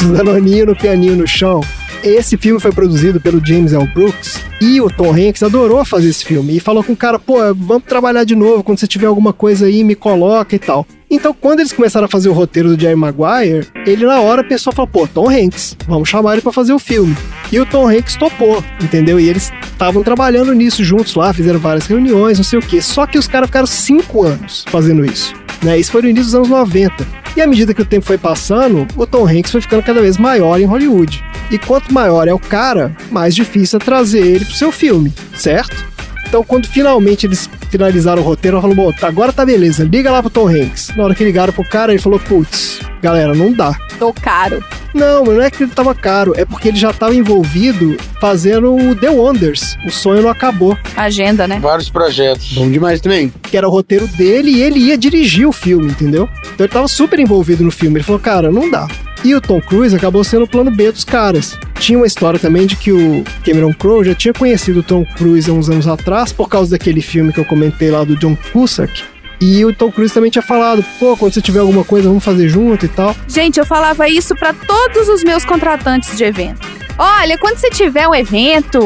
[0.07, 1.61] Do Danoninho no pianinho no chão.
[2.03, 3.87] Esse filme foi produzido pelo James L.
[3.93, 7.39] Brooks e o Tom Hanks adorou fazer esse filme e falou com o cara, pô,
[7.55, 10.87] vamos trabalhar de novo, quando você tiver alguma coisa aí, me coloca e tal.
[11.09, 14.73] Então, quando eles começaram a fazer o roteiro do Jerry Maguire, ele na hora pensou,
[14.73, 17.17] falou, pô, Tom Hanks, vamos chamar ele pra fazer o filme.
[17.53, 19.21] E o Tom Hanks topou, entendeu?
[19.21, 22.83] E eles estavam trabalhando nisso juntos lá, fizeram várias reuniões, não sei o quê.
[22.83, 25.33] Só que os caras ficaram cinco anos fazendo isso.
[25.63, 25.79] Né?
[25.79, 27.07] Isso foi no início dos anos 90.
[27.37, 30.17] E à medida que o tempo foi passando, o Tom Hanks foi ficando cada vez
[30.17, 31.23] maior em Hollywood.
[31.51, 35.96] E quanto maior é o cara, mais difícil é trazer ele pro seu filme, certo?
[36.29, 40.11] Então, quando finalmente eles finalizaram o roteiro, ela falou: Bom, tá, agora tá beleza, liga
[40.11, 40.93] lá pro Tom Hanks.
[40.97, 43.77] Na hora que ligaram pro cara, ele falou: Putz, galera, não dá.
[43.99, 44.63] Tô caro.
[44.93, 48.75] Não, mas não é que ele tava caro, é porque ele já tava envolvido fazendo
[48.75, 49.77] o The Wonders.
[49.87, 51.59] O sonho não acabou, Agenda, né?
[51.61, 52.55] Vários projetos.
[52.55, 53.33] Bom demais também.
[53.43, 56.29] que era o roteiro dele e ele ia dirigir o filme, entendeu?
[56.55, 57.99] Então ele tava super envolvido no filme.
[57.99, 58.89] Ele falou, cara, não dá.
[59.27, 61.59] E o Tom Cruise acabou sendo o plano B dos caras.
[61.81, 65.51] Tinha uma história também de que o Cameron Crowe já tinha conhecido o Tom Cruise
[65.51, 69.03] há uns anos atrás, por causa daquele filme que eu comentei lá do John Cusack.
[69.41, 72.49] E o Tom Cruise também tinha falado, pô, quando você tiver alguma coisa, vamos fazer
[72.49, 73.17] junto e tal.
[73.27, 76.86] Gente, eu falava isso pra todos os meus contratantes de evento.
[76.99, 78.81] Olha, quando você tiver um evento,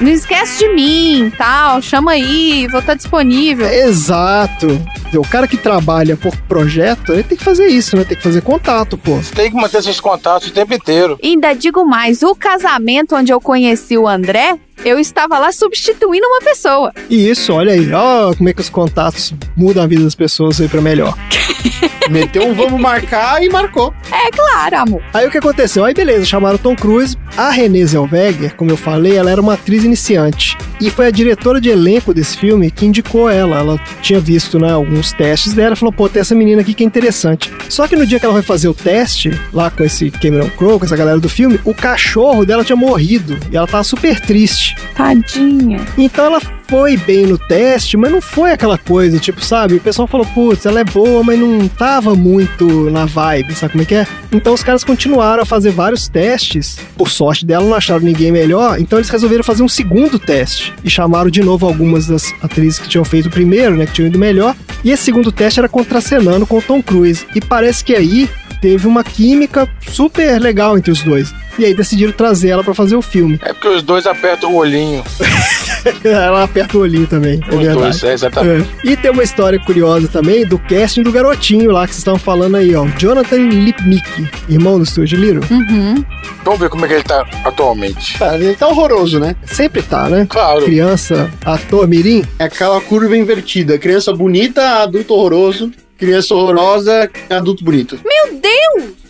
[0.00, 3.66] não esquece de mim, tal, chama aí, vou estar disponível.
[3.66, 4.68] Exato.
[5.14, 8.04] O cara que trabalha por projeto, ele tem que fazer isso, né?
[8.04, 9.16] Tem que fazer contato, pô.
[9.16, 11.18] Você tem que manter seus contatos o tempo inteiro.
[11.22, 16.26] E ainda digo mais, o casamento onde eu conheci o André, eu estava lá substituindo
[16.26, 16.92] uma pessoa.
[17.08, 20.60] E isso, olha aí, ó, como é que os contatos mudam a vida das pessoas
[20.60, 21.16] aí pra melhor.
[22.10, 23.92] Meteu um vamos marcar e marcou.
[24.12, 25.02] É claro, amor.
[25.12, 25.84] Aí o que aconteceu?
[25.84, 27.16] Aí beleza, chamaram Tom Cruise.
[27.36, 30.56] A Renée Zellweger, como eu falei, ela era uma atriz iniciante.
[30.80, 33.58] E foi a diretora de elenco desse filme que indicou ela.
[33.58, 36.84] Ela tinha visto né, alguns testes dela e falou: pô, tem essa menina aqui que
[36.84, 37.52] é interessante.
[37.68, 40.78] Só que no dia que ela foi fazer o teste, lá com esse Cameron Crowe,
[40.78, 43.38] com essa galera do filme, o cachorro dela tinha morrido.
[43.50, 44.65] E ela tava super triste.
[44.94, 45.78] Tadinha.
[45.96, 49.74] Então ela foi bem no teste, mas não foi aquela coisa, tipo, sabe?
[49.74, 53.82] O pessoal falou, putz, ela é boa, mas não tava muito na vibe, sabe como
[53.82, 54.06] é que é?
[54.32, 56.78] Então os caras continuaram a fazer vários testes.
[56.96, 60.74] Por sorte dela, não acharam ninguém melhor, então eles resolveram fazer um segundo teste.
[60.82, 63.86] E chamaram de novo algumas das atrizes que tinham feito o primeiro, né?
[63.86, 64.54] Que tinham ido melhor.
[64.84, 67.26] E esse segundo teste era contracenando com o Tom Cruise.
[67.34, 68.28] E parece que aí
[68.60, 71.32] teve uma química super legal entre os dois.
[71.58, 73.38] E aí decidiram trazer ela pra fazer o filme.
[73.42, 75.02] É porque os dois apertam o olhinho.
[76.04, 77.78] ela aperta o olhinho também, é verdade.
[77.78, 78.68] dois, é, exatamente.
[78.84, 78.90] É.
[78.92, 82.56] E tem uma história curiosa também do casting do garotinho lá que vocês estavam falando
[82.56, 82.86] aí, ó.
[82.98, 85.44] Jonathan Lipnick, irmão do Studio Little.
[85.50, 86.02] Uhum.
[86.44, 88.18] Vamos ver como é que ele tá atualmente.
[88.18, 89.36] Tá, ele tá horroroso, né?
[89.44, 90.26] Sempre tá, né?
[90.28, 90.64] Claro.
[90.64, 92.24] Criança, ator mirim.
[92.38, 93.78] É aquela curva invertida.
[93.78, 95.70] Criança bonita, adulto horroroso.
[95.98, 97.96] Criança horrorosa, adulto bonito.
[97.96, 98.15] Deus!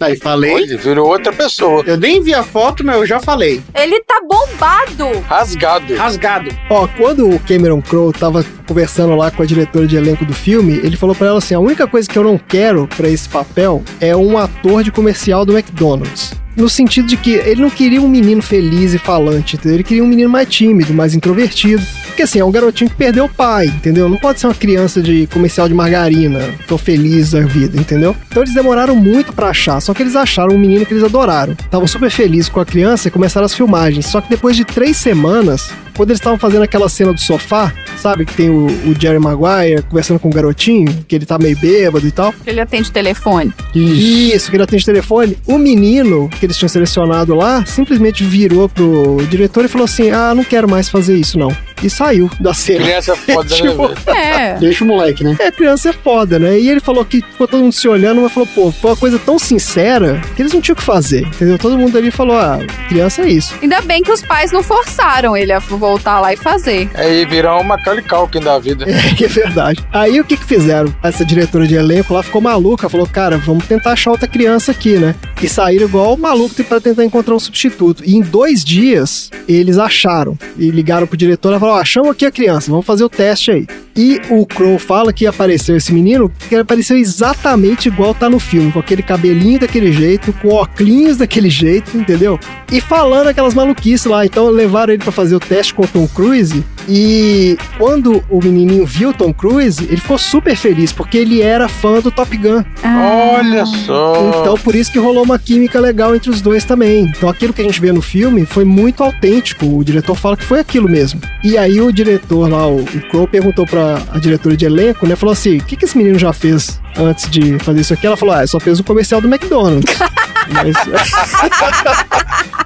[0.01, 0.53] Aí falei.
[0.53, 1.83] Ele virou outra pessoa.
[1.87, 3.63] Eu nem vi a foto, mas eu já falei.
[3.75, 5.21] Ele tá bombado!
[5.27, 5.95] Rasgado.
[5.95, 6.51] Rasgado.
[6.71, 10.75] Ó, quando o Cameron Crowe tava conversando lá com a diretora de elenco do filme,
[10.83, 13.83] ele falou pra ela assim: a única coisa que eu não quero pra esse papel
[14.01, 16.33] é um ator de comercial do McDonald's.
[16.57, 19.77] No sentido de que ele não queria um menino feliz e falante, entendeu?
[19.77, 21.85] Ele queria um menino mais tímido, mais introvertido.
[22.07, 24.09] Porque assim, é um garotinho que perdeu o pai, entendeu?
[24.09, 28.17] Não pode ser uma criança de comercial de margarina, tô feliz da vida, entendeu?
[28.31, 31.53] Então eles demoraram muito pra achar, só que eles acharam um menino que eles adoraram.
[31.53, 34.07] Estavam super felizes com a criança e começaram as filmagens.
[34.07, 38.25] Só que depois de três semanas, quando eles estavam fazendo aquela cena do sofá, sabe?
[38.25, 42.07] Que tem o, o Jerry Maguire conversando com o garotinho, que ele tá meio bêbado
[42.07, 42.35] e tal.
[42.47, 43.53] Ele atende telefone.
[43.75, 45.37] Isso, que ele atende telefone.
[45.47, 50.35] O menino que eles tinham selecionado lá simplesmente virou pro diretor e falou assim: Ah,
[50.35, 51.55] não quero mais fazer isso, não.
[51.83, 52.85] E saiu da cena.
[52.85, 53.99] Criança foda, né, Tipo, velho?
[54.09, 54.55] É.
[54.59, 55.37] Deixa o moleque, né?
[55.39, 56.59] É, criança é foda, né?
[56.59, 59.19] E ele falou que ficou todo mundo se olhando, mas falou, pô, foi uma coisa
[59.19, 61.59] tão sincera que eles não tinham o que fazer, entendeu?
[61.59, 62.59] Todo mundo ali falou, ah,
[62.89, 63.55] criança é isso.
[63.63, 66.89] Ainda bem que os pais não forçaram ele a voltar lá e fazer.
[66.95, 68.85] Aí virou uma Macaulay Culkin da vida.
[68.89, 69.85] É que é verdade.
[69.93, 70.95] Aí o que que fizeram?
[71.03, 74.97] Essa diretora de elenco lá ficou maluca, falou, cara, vamos tentar achar outra criança aqui,
[74.97, 75.15] né?
[75.43, 78.03] E saíram igual o maluco pra tentar encontrar um substituto.
[78.05, 80.37] E em dois dias, eles acharam.
[80.57, 83.51] E ligaram pro diretor e falaram, ó, achamos aqui a criança, vamos fazer o teste
[83.51, 83.67] aí.
[83.97, 88.39] E o Crow fala que apareceu esse menino, que ele apareceu exatamente igual tá no
[88.39, 92.39] filme, com aquele cabelinho daquele jeito, com óculos daquele jeito, entendeu?
[92.71, 94.27] E falando aquelas maluquices lá.
[94.27, 96.63] Então levaram ele pra fazer o teste com o Tom Cruise.
[96.89, 101.67] E quando o menininho viu o Tom Cruise, ele ficou super feliz, porque ele era
[101.67, 102.63] fã do Top Gun.
[102.85, 104.41] Olha só.
[104.41, 107.11] Então, por isso que rolou uma química legal entre os dois também.
[107.17, 109.67] Então, aquilo que a gente vê no filme foi muito autêntico.
[109.67, 111.21] O diretor fala que foi aquilo mesmo.
[111.43, 115.17] E aí, o diretor lá, o, o Crow, perguntou pra a diretora de elenco, né?
[115.17, 118.07] Falou assim: o que, que esse menino já fez antes de fazer isso aqui?
[118.07, 119.95] Ela falou: ah, só fez o comercial do McDonald's.
[120.49, 120.77] Mas,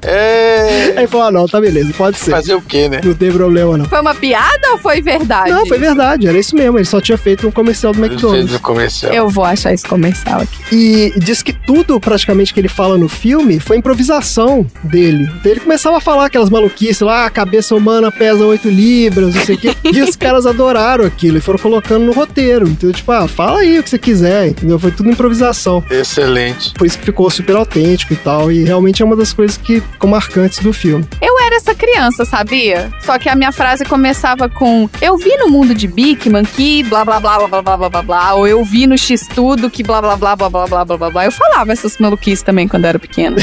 [0.03, 0.95] É.
[0.99, 2.31] aí falou: ah, não, tá beleza, pode ser.
[2.31, 3.01] Fazer o quê, né?
[3.03, 3.85] Não tem problema, não.
[3.87, 5.51] Foi uma piada ou foi verdade?
[5.51, 6.79] Não, foi verdade, era isso mesmo.
[6.79, 8.55] Ele só tinha feito um comercial do fez McDonald's.
[8.55, 9.12] o comercial.
[9.12, 10.59] Eu vou achar esse comercial aqui.
[10.75, 15.31] E diz que tudo praticamente que ele fala no filme foi improvisação dele.
[15.40, 19.45] Então ele começava a falar aquelas maluquices lá, a cabeça humana pesa 8 libras, não
[19.45, 19.75] sei o quê.
[19.93, 22.69] E os caras adoraram aquilo e foram colocando no roteiro.
[22.69, 24.79] Então, tipo, ah, fala aí o que você quiser, entendeu?
[24.79, 25.83] Foi tudo improvisação.
[25.91, 26.73] Excelente.
[26.75, 28.51] Por isso que ficou super autêntico e tal.
[28.51, 31.07] E realmente é uma das coisas que ficam marcantes do filme.
[31.21, 32.91] Eu era essa criança, sabia?
[33.01, 37.05] Só que a minha frase começava com Eu vi no mundo de Bigman que blá
[37.05, 39.83] blá blá blá blá blá blá blá blá ou eu vi no X tudo que
[39.83, 41.25] blá blá blá blá blá blá blá blá blá.
[41.25, 43.37] Eu falava essas maluquices também quando eu era pequena.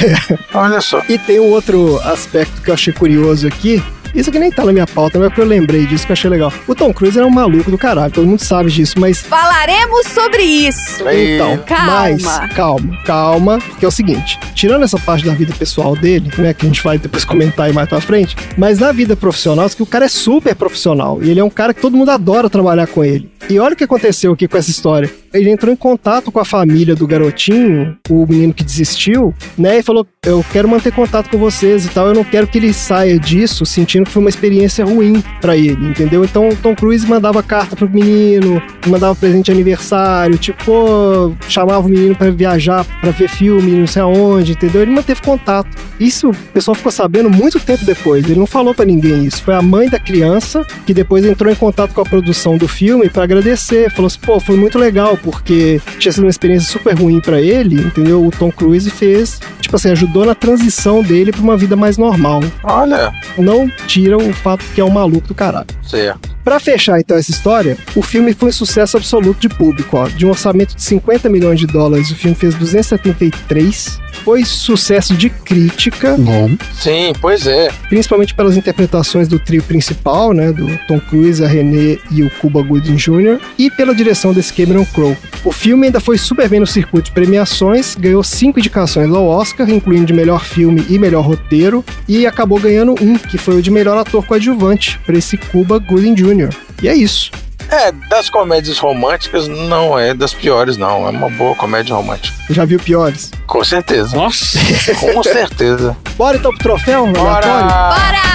[0.53, 1.01] Olha só.
[1.09, 3.81] E tem um outro aspecto que eu achei curioso aqui.
[4.13, 6.13] Isso aqui nem tá na minha pauta, mas é porque eu lembrei disso que eu
[6.13, 6.51] achei legal.
[6.67, 10.43] O Tom Cruise era um maluco do caralho, todo mundo sabe disso, mas Falaremos sobre
[10.43, 11.03] isso.
[11.09, 11.85] Então, Calma.
[11.85, 16.53] mas calma, calma, porque é o seguinte, tirando essa parte da vida pessoal dele, né,
[16.53, 19.83] que a gente vai depois comentar aí mais pra frente, mas na vida profissional, que
[19.83, 22.87] o cara é super profissional, e ele é um cara que todo mundo adora trabalhar
[22.87, 23.31] com ele.
[23.49, 25.09] E olha o que aconteceu aqui com essa história.
[25.33, 29.83] Ele entrou em contato com a família do garotinho, o menino que desistiu, né, e
[29.83, 33.17] falou: "Eu quero manter contato com vocês e tal, eu não quero que ele saia
[33.19, 36.23] disso sentindo que foi uma experiência ruim pra ele, entendeu?
[36.23, 41.85] Então o Tom Cruise mandava carta pro menino, mandava presente de aniversário, tipo, pô, chamava
[41.85, 44.81] o menino pra viajar, pra ver filme, não sei aonde, entendeu?
[44.81, 45.69] Ele manteve contato.
[45.99, 48.25] Isso o pessoal ficou sabendo muito tempo depois.
[48.25, 49.41] Ele não falou pra ninguém isso.
[49.43, 53.09] Foi a mãe da criança que depois entrou em contato com a produção do filme
[53.09, 53.91] pra agradecer.
[53.91, 57.75] Falou assim, pô, foi muito legal, porque tinha sido uma experiência super ruim pra ele,
[57.75, 58.25] entendeu?
[58.25, 62.41] O Tom Cruise fez, tipo assim, ajudou na transição dele pra uma vida mais normal.
[62.63, 63.11] Olha.
[63.37, 65.67] Não tira o fato que é um maluco do caralho.
[65.81, 66.36] Certo.
[66.47, 70.07] Pra fechar então essa história, o filme foi um sucesso absoluto de público, ó.
[70.07, 73.99] De um orçamento de 50 milhões de dólares, o filme fez 273.
[74.23, 76.55] Foi sucesso de crítica, Bom.
[76.73, 77.69] Sim, pois é.
[77.89, 82.61] principalmente pelas interpretações do trio principal, né, do Tom Cruise, a René e o Cuba
[82.61, 85.17] Gooding Jr., e pela direção desse Cameron Crowe.
[85.43, 89.69] O filme ainda foi super bem no circuito de premiações, ganhou cinco indicações ao Oscar,
[89.69, 93.69] incluindo de melhor filme e melhor roteiro, e acabou ganhando um, que foi o de
[93.69, 96.36] melhor ator coadjuvante, para esse Cuba Gooding Jr.
[96.81, 97.31] E é isso.
[97.69, 101.05] É, das comédias românticas não é das piores, não.
[101.05, 102.35] É uma boa comédia romântica.
[102.49, 103.31] Já viu piores?
[103.45, 104.15] Com certeza.
[104.15, 104.57] Nossa!
[104.99, 105.97] Com certeza.
[106.15, 107.47] Bora então pro troféu, Bora!
[107.47, 108.27] Bora!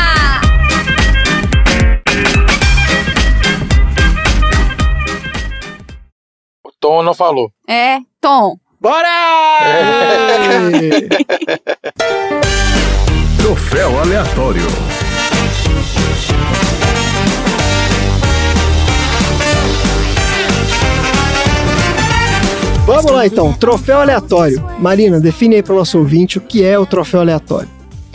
[6.64, 7.50] O Tom não falou.
[7.68, 8.56] É, Tom.
[8.80, 9.08] Bora!
[9.62, 10.02] É.
[13.42, 14.66] Troféu aleatório.
[22.84, 24.62] Vamos lá então, troféu aleatório.
[24.78, 27.68] Marina, define aí para o nosso ouvinte o que é o troféu aleatório.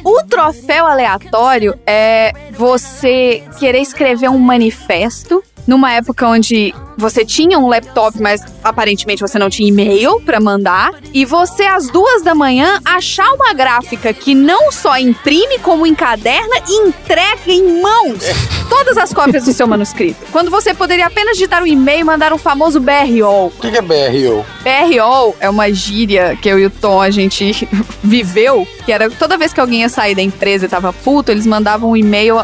[0.03, 7.67] O troféu aleatório é você querer escrever um manifesto numa época onde você tinha um
[7.67, 12.79] laptop, mas aparentemente você não tinha e-mail pra mandar, e você às duas da manhã
[12.83, 18.23] achar uma gráfica que não só imprime como encaderna e entrega em mãos
[18.67, 20.19] todas as cópias do seu manuscrito.
[20.31, 23.48] Quando você poderia apenas digitar um e-mail e mandar um famoso BRO.
[23.48, 24.45] O que, que é BRO?
[24.63, 27.67] BRO é uma gíria que eu e o Tom a gente
[28.04, 31.45] viveu, que era toda vez que alguém ia sair da empresa e tava puto, eles
[31.45, 32.39] mandavam um e-mail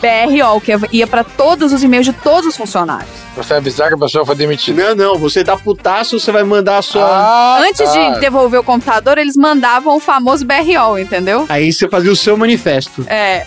[0.00, 3.10] BRO, que ia pra todos os e-mails de todos os funcionários.
[3.36, 4.94] Você avisar que a pessoa foi demitida.
[4.94, 7.04] Não, não, você tá putaço, você vai mandar a sua.
[7.04, 8.14] Ah, Antes tá.
[8.14, 11.46] de devolver o computador, eles mandavam o famoso BRO, entendeu?
[11.48, 13.04] Aí você fazia o seu manifesto.
[13.08, 13.44] É.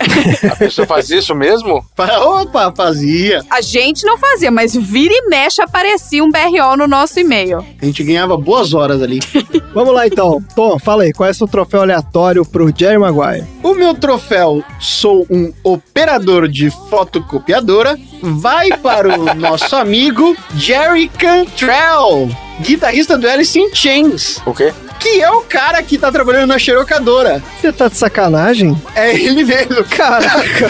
[0.50, 1.84] A pessoa faz isso mesmo?
[2.22, 3.44] Opa, fazia.
[3.50, 7.66] A gente não fazia, mas vira e mexe aparecia um BRO no nosso e-mail.
[7.82, 9.20] A gente ganhava boas horas ali.
[9.74, 10.42] Vamos lá então.
[10.56, 13.46] Tom, fala aí, qual é o seu troféu aleatório pro Jerry Maguire?
[13.62, 22.30] O meu troféu, sou um operador de fotocopiadora, vai para o nosso amigo Jerry Cantrell,
[22.62, 24.74] guitarrista do Alice in Chains, O quê?
[25.00, 27.42] que é o cara que tá trabalhando na xerocadora.
[27.60, 28.80] Você tá de sacanagem?
[28.96, 29.84] É ele mesmo.
[29.86, 30.70] Caraca!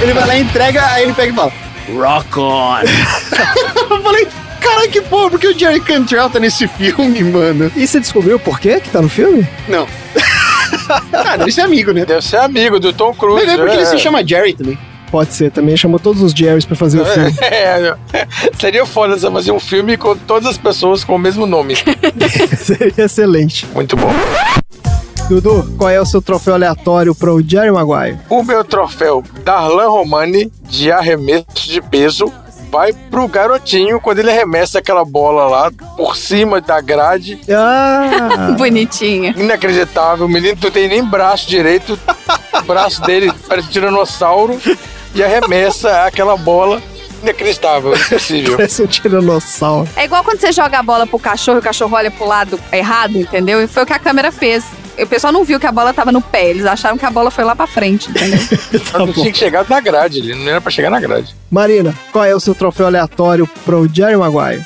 [0.00, 1.52] Ele vai lá e entrega, aí ele pega e fala:
[1.94, 2.80] Rock on!
[3.90, 4.28] Eu falei,
[4.76, 7.72] cara, que porra, por que o Jerry Cantrell tá nesse filme, mano?
[7.74, 9.46] E você descobriu por quê que tá no filme?
[9.68, 9.86] Não.
[11.12, 12.04] ah, deve ser amigo, né?
[12.04, 13.44] Deve ser amigo do Tom Cruise.
[13.44, 13.76] Mas é porque é.
[13.76, 14.78] ele se chama Jerry também.
[15.10, 17.32] Pode ser, também chamou todos os Jerrys pra fazer o filme.
[17.40, 17.96] É,
[18.58, 21.76] seria foda você fazer um filme com todas as pessoas com o mesmo nome.
[22.56, 23.66] Seria excelente.
[23.72, 24.12] Muito bom.
[25.28, 28.18] Dudu, qual é o seu troféu aleatório pro Jerry Maguire?
[28.28, 32.32] O meu troféu Darlan Romani de arremesso de peso
[32.76, 37.40] vai pro garotinho quando ele arremessa aquela bola lá por cima da grade.
[37.50, 38.52] Ah!
[38.58, 39.32] Bonitinho.
[39.34, 40.26] Inacreditável.
[40.26, 41.98] O menino não tem nem braço direito.
[42.52, 44.60] O braço dele parece um tiranossauro
[45.14, 46.82] e arremessa aquela bola.
[47.22, 48.56] Inacreditável, impossível.
[48.58, 49.88] Parece um tiranossauro.
[49.96, 52.60] É igual quando você joga a bola pro cachorro e o cachorro olha pro lado
[52.70, 53.62] errado, entendeu?
[53.62, 54.66] E foi o que a câmera fez.
[54.98, 57.30] O pessoal não viu que a bola tava no pé, eles acharam que a bola
[57.30, 58.38] foi lá pra frente, entendeu?
[58.90, 61.34] Tá não tinha que chegar na grade, ele não era pra chegar na grade.
[61.50, 64.64] Marina, qual é o seu troféu aleatório pro Jerry Maguire?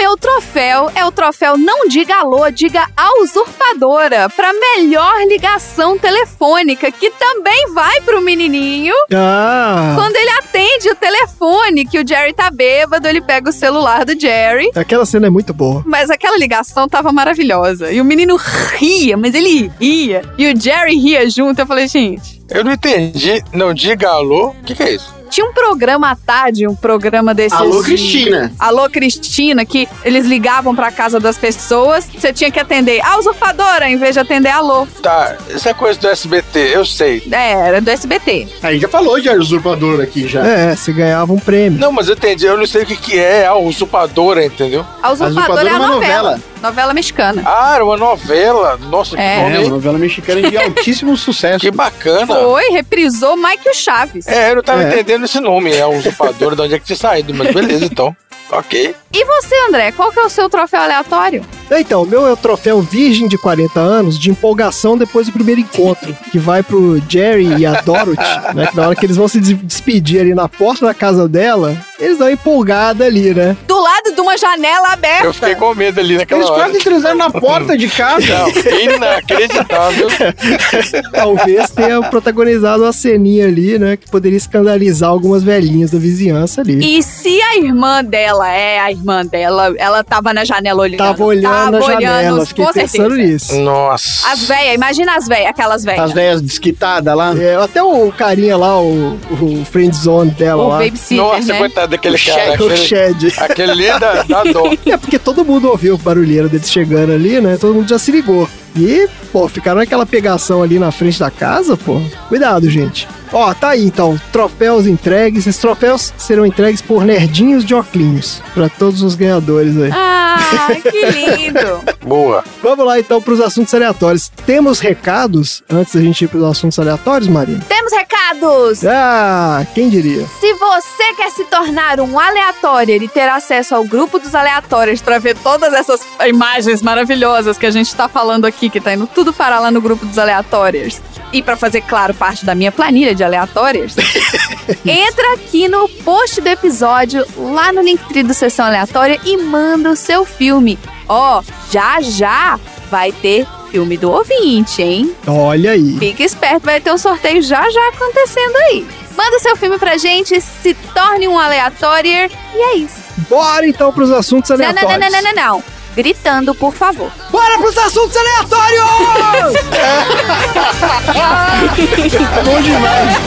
[0.00, 6.90] Meu troféu é o troféu Não Diga Alô, Diga a Usurpadora, pra melhor ligação telefônica,
[6.90, 8.94] que também vai pro menininho.
[9.12, 9.92] Ah!
[9.94, 14.18] Quando ele atende o telefone, que o Jerry tá bêbado, ele pega o celular do
[14.18, 14.70] Jerry.
[14.74, 15.82] Aquela cena é muito boa.
[15.84, 17.92] Mas aquela ligação tava maravilhosa.
[17.92, 18.36] E o menino
[18.78, 20.22] ria, mas ele ria.
[20.38, 21.60] E o Jerry ria junto.
[21.60, 23.44] Eu falei, gente, Eu não entendi.
[23.52, 24.48] Não diga alô.
[24.48, 25.19] O que, que é isso?
[25.30, 27.58] Tinha um programa à tarde, um programa desses.
[27.58, 28.52] Alô, de- Cristina.
[28.58, 32.06] Alô, Cristina, que eles ligavam pra casa das pessoas.
[32.06, 34.86] Você tinha que atender a usurpadora em vez de atender alô.
[35.02, 37.22] Tá, essa coisa do SBT, eu sei.
[37.30, 38.48] É, era do SBT.
[38.62, 40.44] A gente já falou de usurpador aqui já.
[40.44, 41.78] É, você ganhava um prêmio.
[41.78, 42.44] Não, mas eu entendi.
[42.46, 44.84] Eu não sei o que, que é a usurpadora, entendeu?
[45.02, 46.22] A usurpadora, Usurpadora é a é uma novela.
[46.32, 46.49] novela.
[46.62, 47.42] Novela mexicana.
[47.46, 48.76] Ah, era uma novela.
[48.76, 49.36] Nossa, que É.
[49.36, 49.68] É, uma nome.
[49.68, 51.60] novela mexicana de altíssimo sucesso.
[51.60, 52.26] Que bacana.
[52.26, 54.26] Foi, reprisou Michael Chaves.
[54.26, 54.88] É, eu não tava É.
[54.88, 58.14] entendendo esse nome, é a usurpadora, de onde é que tinha saído, mas beleza, então.
[58.52, 58.94] Ok.
[59.12, 61.44] E você, André, qual que é o seu troféu aleatório?
[61.70, 65.60] Então, o meu é o troféu virgem de 40 anos de empolgação depois do primeiro
[65.60, 68.22] encontro, que vai pro Jerry e a Dorothy,
[68.54, 68.66] né?
[68.66, 71.76] Que na hora que eles vão se des- despedir ali na porta da casa dela,
[71.98, 73.56] eles dão uma empolgada ali, né?
[73.68, 75.26] Do lado de uma janela aberta.
[75.26, 76.64] Eu fiquei com medo ali naquela Eles hora.
[76.64, 78.26] quase transaram na porta de casa.
[78.26, 78.48] Não,
[78.96, 80.08] inacreditável.
[81.12, 83.96] Talvez tenha protagonizado uma ceninha ali, né?
[83.96, 86.98] Que poderia escandalizar algumas velhinhas da vizinhança ali.
[86.98, 90.98] E se a irmã dela é a irmã dela, ela tava na janela olhando.
[90.98, 93.16] Tava olhando tava na olhando, janela, fiquei com pensando certeza.
[93.32, 93.60] nisso.
[93.60, 94.28] Nossa.
[94.32, 96.12] As velhas, imagina as velhas, aquelas As velhas.
[96.12, 97.34] velhas desquitadas lá.
[97.36, 100.78] É, até o carinha lá, o, o friend zone dela O lá.
[100.78, 101.58] babysitter, Nossa, né?
[101.58, 102.50] coitado daquele O cara.
[102.50, 103.34] O Aquele, Shed.
[103.38, 104.70] aquele ali dá, dá dó.
[104.86, 107.56] É porque todo mundo ouviu o barulheiro deles chegando ali, né?
[107.60, 108.48] Todo mundo já se ligou.
[108.76, 112.00] E, pô, ficaram naquela pegação ali na frente da casa, pô.
[112.28, 113.08] Cuidado, gente.
[113.32, 115.46] Ó, tá aí então, troféus entregues.
[115.46, 118.42] Esses troféus serão entregues por nerdinhos de óculos.
[118.54, 119.90] Pra todos os ganhadores aí.
[119.92, 121.80] Ah, Ah, que lindo.
[122.02, 122.42] Boa.
[122.62, 124.30] Vamos lá então para os assuntos aleatórios.
[124.46, 127.64] Temos recados antes da gente ir para os assuntos aleatórios, Marina?
[127.68, 128.84] Temos recados.
[128.86, 130.26] Ah, quem diria?
[130.40, 135.18] Se você quer se tornar um aleatório e ter acesso ao grupo dos aleatórios para
[135.18, 139.32] ver todas essas imagens maravilhosas que a gente tá falando aqui, que tá indo tudo
[139.32, 141.00] parar lá no grupo dos aleatórios,
[141.32, 143.94] e para fazer, claro, parte da minha planilha de aleatórios,
[144.84, 149.96] entra aqui no post do episódio, lá no Linktree do Sessão Aleatória e manda o
[149.96, 150.78] seu filme.
[151.08, 152.58] Ó, já já
[152.90, 155.14] vai ter filme do ouvinte, hein?
[155.26, 155.96] Olha aí.
[155.98, 158.86] Fique esperto, vai ter um sorteio já já acontecendo aí.
[159.16, 162.10] Manda seu filme pra gente, se torne um aleatório
[162.54, 162.98] e é isso.
[163.28, 165.00] Bora então para os assuntos Não, não, aleatórios.
[165.00, 165.79] não, não, não, não, não.
[166.00, 167.12] Gritando, por favor.
[167.30, 168.86] Bora para os assuntos aleatórios!
[172.42, 173.18] Bom demais.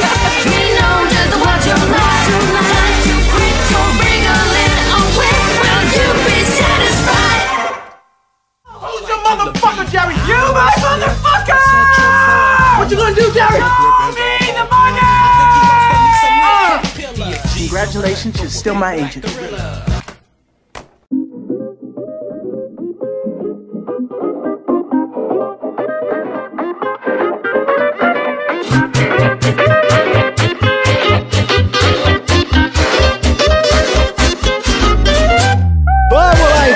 [9.24, 10.16] Motherfucker, Jerry?
[10.26, 11.60] You, my motherfucker!
[12.80, 13.60] What you gonna do, Jerry?
[13.60, 15.00] Show me the money!
[17.56, 19.26] Congratulations, you're still my agent.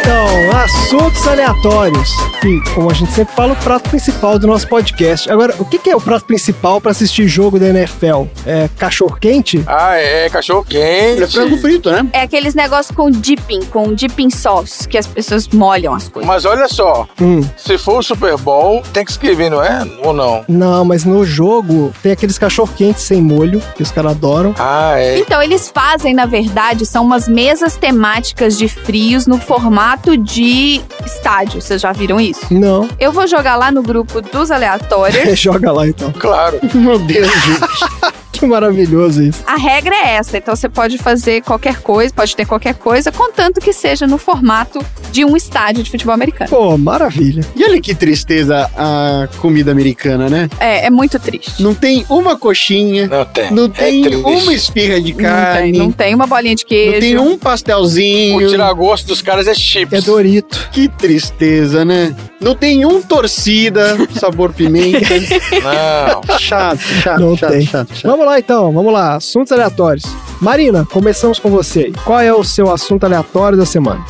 [0.07, 2.09] Então, assuntos aleatórios.
[2.39, 5.29] Que, como a gente sempre fala, o prato principal do nosso podcast.
[5.29, 8.23] Agora, o que que é o prato principal para assistir jogo da NFL?
[8.45, 9.61] É cachorro quente?
[9.67, 11.23] Ah, é, cachorro quente.
[11.23, 12.07] É frango frito, né?
[12.13, 16.25] É aqueles negócios com dipping, com dipping sauce, que as pessoas molham as coisas.
[16.25, 17.41] Mas olha só, Hum.
[17.57, 19.85] se for o Super Bowl, tem que escrever, não é?
[20.03, 20.45] Ou não?
[20.47, 24.55] Não, mas no jogo tem aqueles cachorro quentes sem molho, que os caras adoram.
[24.57, 25.19] Ah, é.
[25.19, 31.61] Então, eles fazem, na verdade, são umas mesas temáticas de frios no formato de estádio.
[31.61, 32.45] Vocês já viram isso?
[32.51, 32.87] Não.
[32.99, 35.37] Eu vou jogar lá no grupo dos aleatórios.
[35.39, 36.11] Joga lá então.
[36.11, 36.59] Claro.
[36.73, 38.13] Meu Deus, gente.
[38.39, 39.43] Que maravilhoso isso.
[39.45, 43.59] A regra é essa, então você pode fazer qualquer coisa, pode ter qualquer coisa, contanto
[43.59, 44.79] que seja no formato
[45.11, 46.49] de um estádio de futebol americano.
[46.49, 47.43] Pô, maravilha.
[47.55, 50.49] E olha que tristeza a comida americana, né?
[50.59, 51.61] É, é muito triste.
[51.61, 53.51] Não tem uma coxinha, Não tem.
[53.51, 56.69] não tem é uma esfirra de Não carne, tem, não tem uma bolinha de não
[56.69, 56.99] queijo.
[56.99, 58.49] tem um O pastelzinho.
[58.49, 59.97] tiragosto dos caras é chips.
[59.97, 60.69] É Dorito.
[60.71, 62.15] Que tristeza, né?
[62.39, 64.99] Não tem um torcida, sabor pimenta.
[65.63, 66.37] Não.
[66.37, 67.61] chato, chato, Não chato, tem.
[67.65, 68.03] chato, chato.
[68.11, 69.15] Vamos lá então, vamos lá.
[69.15, 70.05] Assuntos aleatórios.
[70.41, 71.91] Marina, começamos com você.
[72.05, 74.05] Qual é o seu assunto aleatório da semana?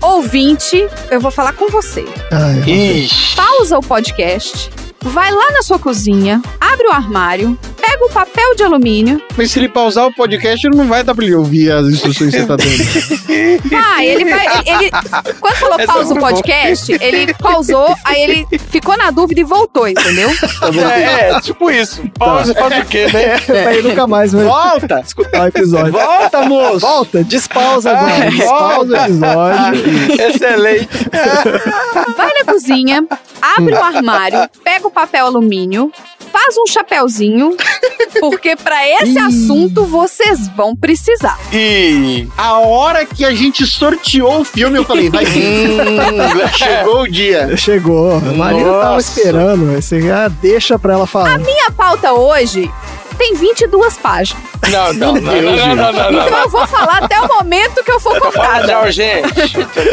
[0.00, 2.04] Ouvinte, eu vou falar com você.
[2.30, 2.58] Ai,
[3.04, 3.36] Ixi.
[3.36, 4.70] Pausa o podcast,
[5.02, 9.58] vai lá na sua cozinha, abre o armário, pega o papel de alumínio, Mas se
[9.58, 12.46] ele pausar o podcast, ele não vai dar pra ele ouvir as instruções que você
[12.46, 13.60] tá dando.
[13.68, 14.46] vai, ele vai.
[14.46, 14.90] Ele, ele-
[15.40, 19.88] quando falou Essa pausa o podcast, ele pausou, aí ele ficou na dúvida e voltou,
[19.88, 20.30] entendeu?
[20.94, 22.02] É, é, tipo isso.
[22.18, 23.66] Pausa faz o quê, né?
[23.66, 25.00] aí nunca mais vai Volta!
[25.04, 25.92] escutar o episódio.
[25.92, 26.80] Volta, moço!
[26.80, 28.30] Volta, despausa agora.
[28.30, 29.82] Despausa o episódio.
[30.28, 30.88] Excelente.
[32.16, 33.04] Vai na cozinha,
[33.40, 35.90] abre o armário, pega o papel alumínio,
[36.32, 37.56] faz um chapéuzinho,
[38.20, 41.38] porque pra esse assunto vocês vão precisar.
[41.52, 42.28] E.
[42.36, 45.70] A hora que a gente sorteou o filme, eu falei, vai vir.
[46.56, 47.56] Chegou o dia.
[47.56, 48.16] Chegou.
[48.16, 49.20] A Marina tava Nossa.
[49.20, 49.74] esperando.
[49.74, 51.38] Você já deixa pra ela falar.
[51.38, 52.70] Minha pauta hoje
[53.14, 54.42] tem 22 páginas.
[54.70, 57.90] Não, não, não, não, não, não, não, Então eu vou falar até o momento que
[57.90, 58.66] eu for Fala cortada.
[58.68, 59.34] tchau, gente.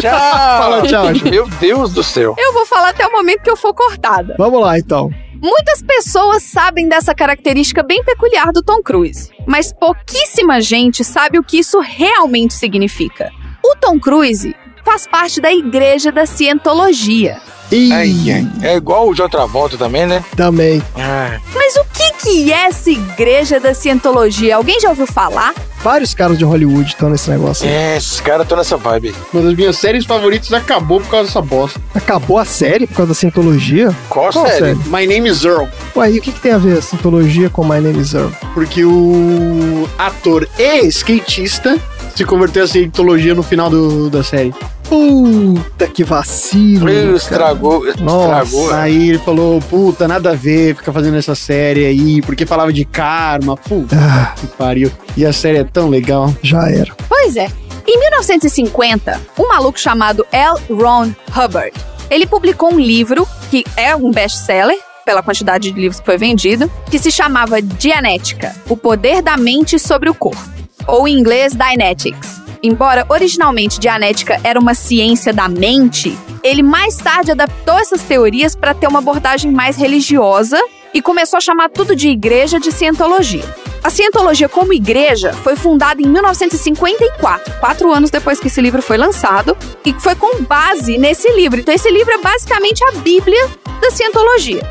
[0.01, 0.11] Tchau.
[0.11, 1.29] Fala tchau, gente.
[1.31, 2.35] Meu Deus do céu.
[2.37, 4.35] Eu vou falar até o momento que eu for cortada.
[4.37, 5.09] Vamos lá então.
[5.41, 11.43] Muitas pessoas sabem dessa característica bem peculiar do Tom Cruise, mas pouquíssima gente sabe o
[11.43, 13.31] que isso realmente significa.
[13.63, 14.53] O Tom Cruise
[14.89, 17.37] faz parte da Igreja da Cientologia.
[17.71, 18.47] Ai, ai.
[18.63, 20.23] É igual o John Travolta também, né?
[20.35, 20.81] também.
[20.97, 24.55] Ah, Mas o que, que é essa Igreja da Cientologia?
[24.55, 25.53] Alguém já ouviu falar?
[25.83, 27.67] Vários caras de Hollywood estão nesse negócio.
[27.67, 27.71] aí.
[27.73, 29.09] é, esses caras estão nessa vibe.
[29.09, 29.15] aí.
[29.31, 31.79] Uma das minhas séries favoritas acabou por causa dessa bosta.
[31.93, 33.95] Acabou a série por causa da Scientologia?
[34.09, 34.59] Qual, Qual série?
[34.75, 34.79] série?
[34.89, 35.65] My Name is Earl.
[35.95, 38.31] Ué, e o que, que tem a ver a Scientologia com My Name is Earl?
[38.55, 41.77] Porque o ator e skatista
[42.15, 44.51] se converteu a cientologia no final do- da série.
[44.89, 46.85] Puta que vacilo.
[46.87, 47.15] Cara.
[47.15, 48.43] Estragou, Nossa.
[48.43, 48.73] estragou.
[48.73, 52.83] Aí ele falou, puta, nada a ver ficar fazendo essa série aí, porque falava de
[52.85, 54.91] karma, puta Ah, que pariu.
[55.15, 56.33] E a série é tão legal.
[56.41, 56.93] já era.
[57.07, 57.47] Pois é.
[57.87, 60.59] Em 1950, um maluco chamado L.
[60.69, 61.73] Ron Hubbard,
[62.09, 66.69] ele publicou um livro que é um best-seller pela quantidade de livros que foi vendido,
[66.91, 70.39] que se chamava Dianética, o poder da mente sobre o corpo,
[70.85, 72.38] ou em inglês Dynetics.
[72.61, 78.73] Embora originalmente Dianética era uma ciência da mente, ele mais tarde adaptou essas teorias para
[78.73, 80.59] ter uma abordagem mais religiosa
[80.93, 83.43] e começou a chamar tudo de igreja de cientologia.
[83.83, 88.97] A cientologia como igreja foi fundada em 1954, quatro anos depois que esse livro foi
[88.97, 91.59] lançado, e foi com base nesse livro.
[91.59, 93.49] Então, esse livro é basicamente a Bíblia
[93.79, 94.61] da cientologia.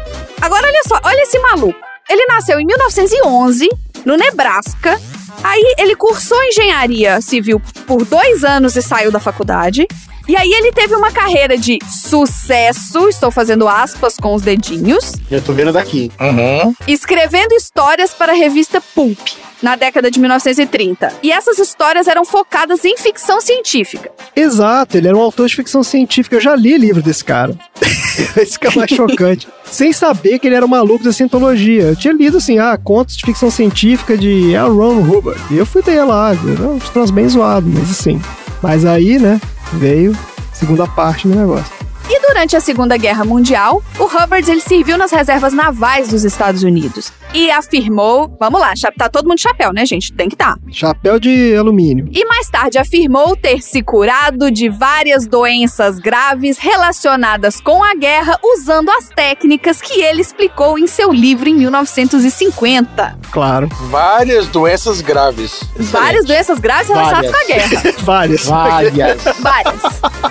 [0.41, 1.79] Agora, olha só, olha esse maluco.
[2.09, 3.69] Ele nasceu em 1911,
[4.05, 5.01] no Nebraska.
[5.43, 9.87] Aí, ele cursou engenharia civil por dois anos e saiu da faculdade.
[10.29, 15.41] E aí, ele teve uma carreira de sucesso, estou fazendo aspas com os dedinhos, Eu
[15.41, 16.11] tô vendo daqui.
[16.21, 16.75] Uhum.
[16.87, 19.19] escrevendo histórias para a revista Pulp,
[19.63, 21.15] na década de 1930.
[21.23, 24.11] E essas histórias eram focadas em ficção científica.
[24.35, 26.37] Exato, ele era um autor de ficção científica.
[26.37, 27.55] Eu já li livro desse cara.
[28.37, 29.49] Esse que é mais chocante.
[29.65, 31.83] Sem saber que ele era um maluco da cientologia.
[31.83, 34.71] Eu tinha lido, assim, ah, contos de ficção científica de L.
[34.71, 35.41] Ron Hubbard.
[35.51, 38.21] E eu fui ler lá, era um troço bem zoado, mas assim.
[38.63, 39.41] Mas aí, né,
[39.75, 40.17] veio
[40.51, 41.73] a segunda parte do negócio.
[42.11, 46.63] E durante a Segunda Guerra Mundial, o Hubbard ele serviu nas reservas navais dos Estados
[46.63, 50.13] Unidos e afirmou, vamos lá, tá todo mundo de chapéu, né, gente?
[50.13, 50.57] Tem que estar.
[50.71, 52.09] Chapéu de alumínio.
[52.13, 58.39] E mais tarde afirmou ter se curado de várias doenças graves relacionadas com a guerra
[58.43, 63.19] usando as técnicas que ele explicou em seu livro em 1950.
[63.31, 63.69] Claro.
[63.91, 65.63] Várias doenças graves.
[65.77, 67.47] Várias doenças graves relacionadas Várias.
[67.47, 67.95] com a guerra.
[68.03, 68.47] Várias.
[68.47, 69.23] Várias.
[69.41, 69.83] Várias.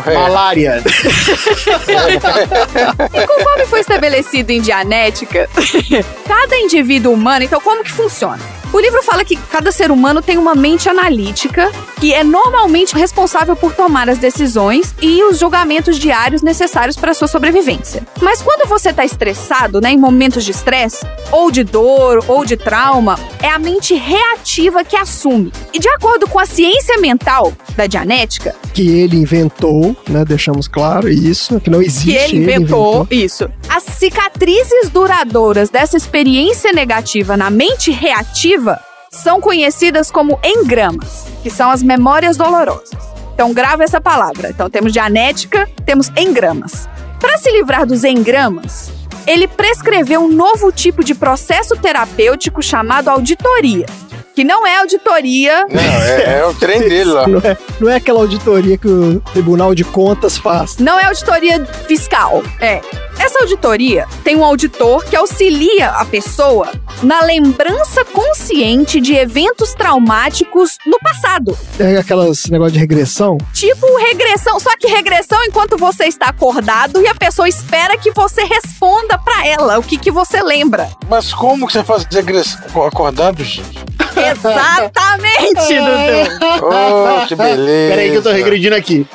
[0.06, 0.14] É.
[0.14, 0.84] Malária.
[3.14, 5.48] E conforme foi estabelecido em Dianética,
[6.28, 8.57] cada indivíduo humano, então como que funciona?
[8.74, 13.56] O livro fala que cada ser humano tem uma mente analítica que é normalmente responsável
[13.56, 18.06] por tomar as decisões e os julgamentos diários necessários para a sua sobrevivência.
[18.22, 22.56] Mas quando você está estressado, né, em momentos de estresse, ou de dor, ou de
[22.56, 25.52] trauma, é a mente reativa que assume.
[25.74, 30.24] E de acordo com a ciência mental da Dianética, Que ele inventou, né?
[30.24, 32.06] Deixamos claro isso, que não existe.
[32.06, 33.50] que ele inventou, isso.
[33.68, 38.67] As cicatrizes duradouras dessa experiência negativa na mente reativa
[39.12, 42.92] são conhecidas como engramas, que são as memórias dolorosas.
[43.34, 44.50] Então grava essa palavra.
[44.50, 46.88] Então temos dianética, temos engramas.
[47.20, 48.92] Para se livrar dos engramas,
[49.26, 53.86] ele prescreveu um novo tipo de processo terapêutico chamado auditoria,
[54.34, 57.28] que não é auditoria Não, é, é o trem dele lá.
[57.28, 60.78] Não é, não é aquela auditoria que o Tribunal de Contas faz.
[60.78, 62.44] Não é auditoria fiscal.
[62.62, 62.82] É.
[63.20, 70.78] Essa auditoria tem um auditor que auxilia a pessoa na lembrança consciente de eventos traumáticos
[70.86, 71.58] no passado.
[71.80, 73.38] É aquelas negócio de regressão.
[73.54, 78.44] Tipo regressão, só que regressão enquanto você está acordado e a pessoa espera que você
[78.44, 80.90] responda pra ela o que, que você lembra.
[81.10, 83.86] Mas como que você faz regressão acordado, gente?
[84.16, 85.74] Exatamente,
[86.40, 86.66] Dudu.
[86.66, 87.90] Oh, que beleza.
[87.96, 89.08] Peraí que eu tô regredindo aqui.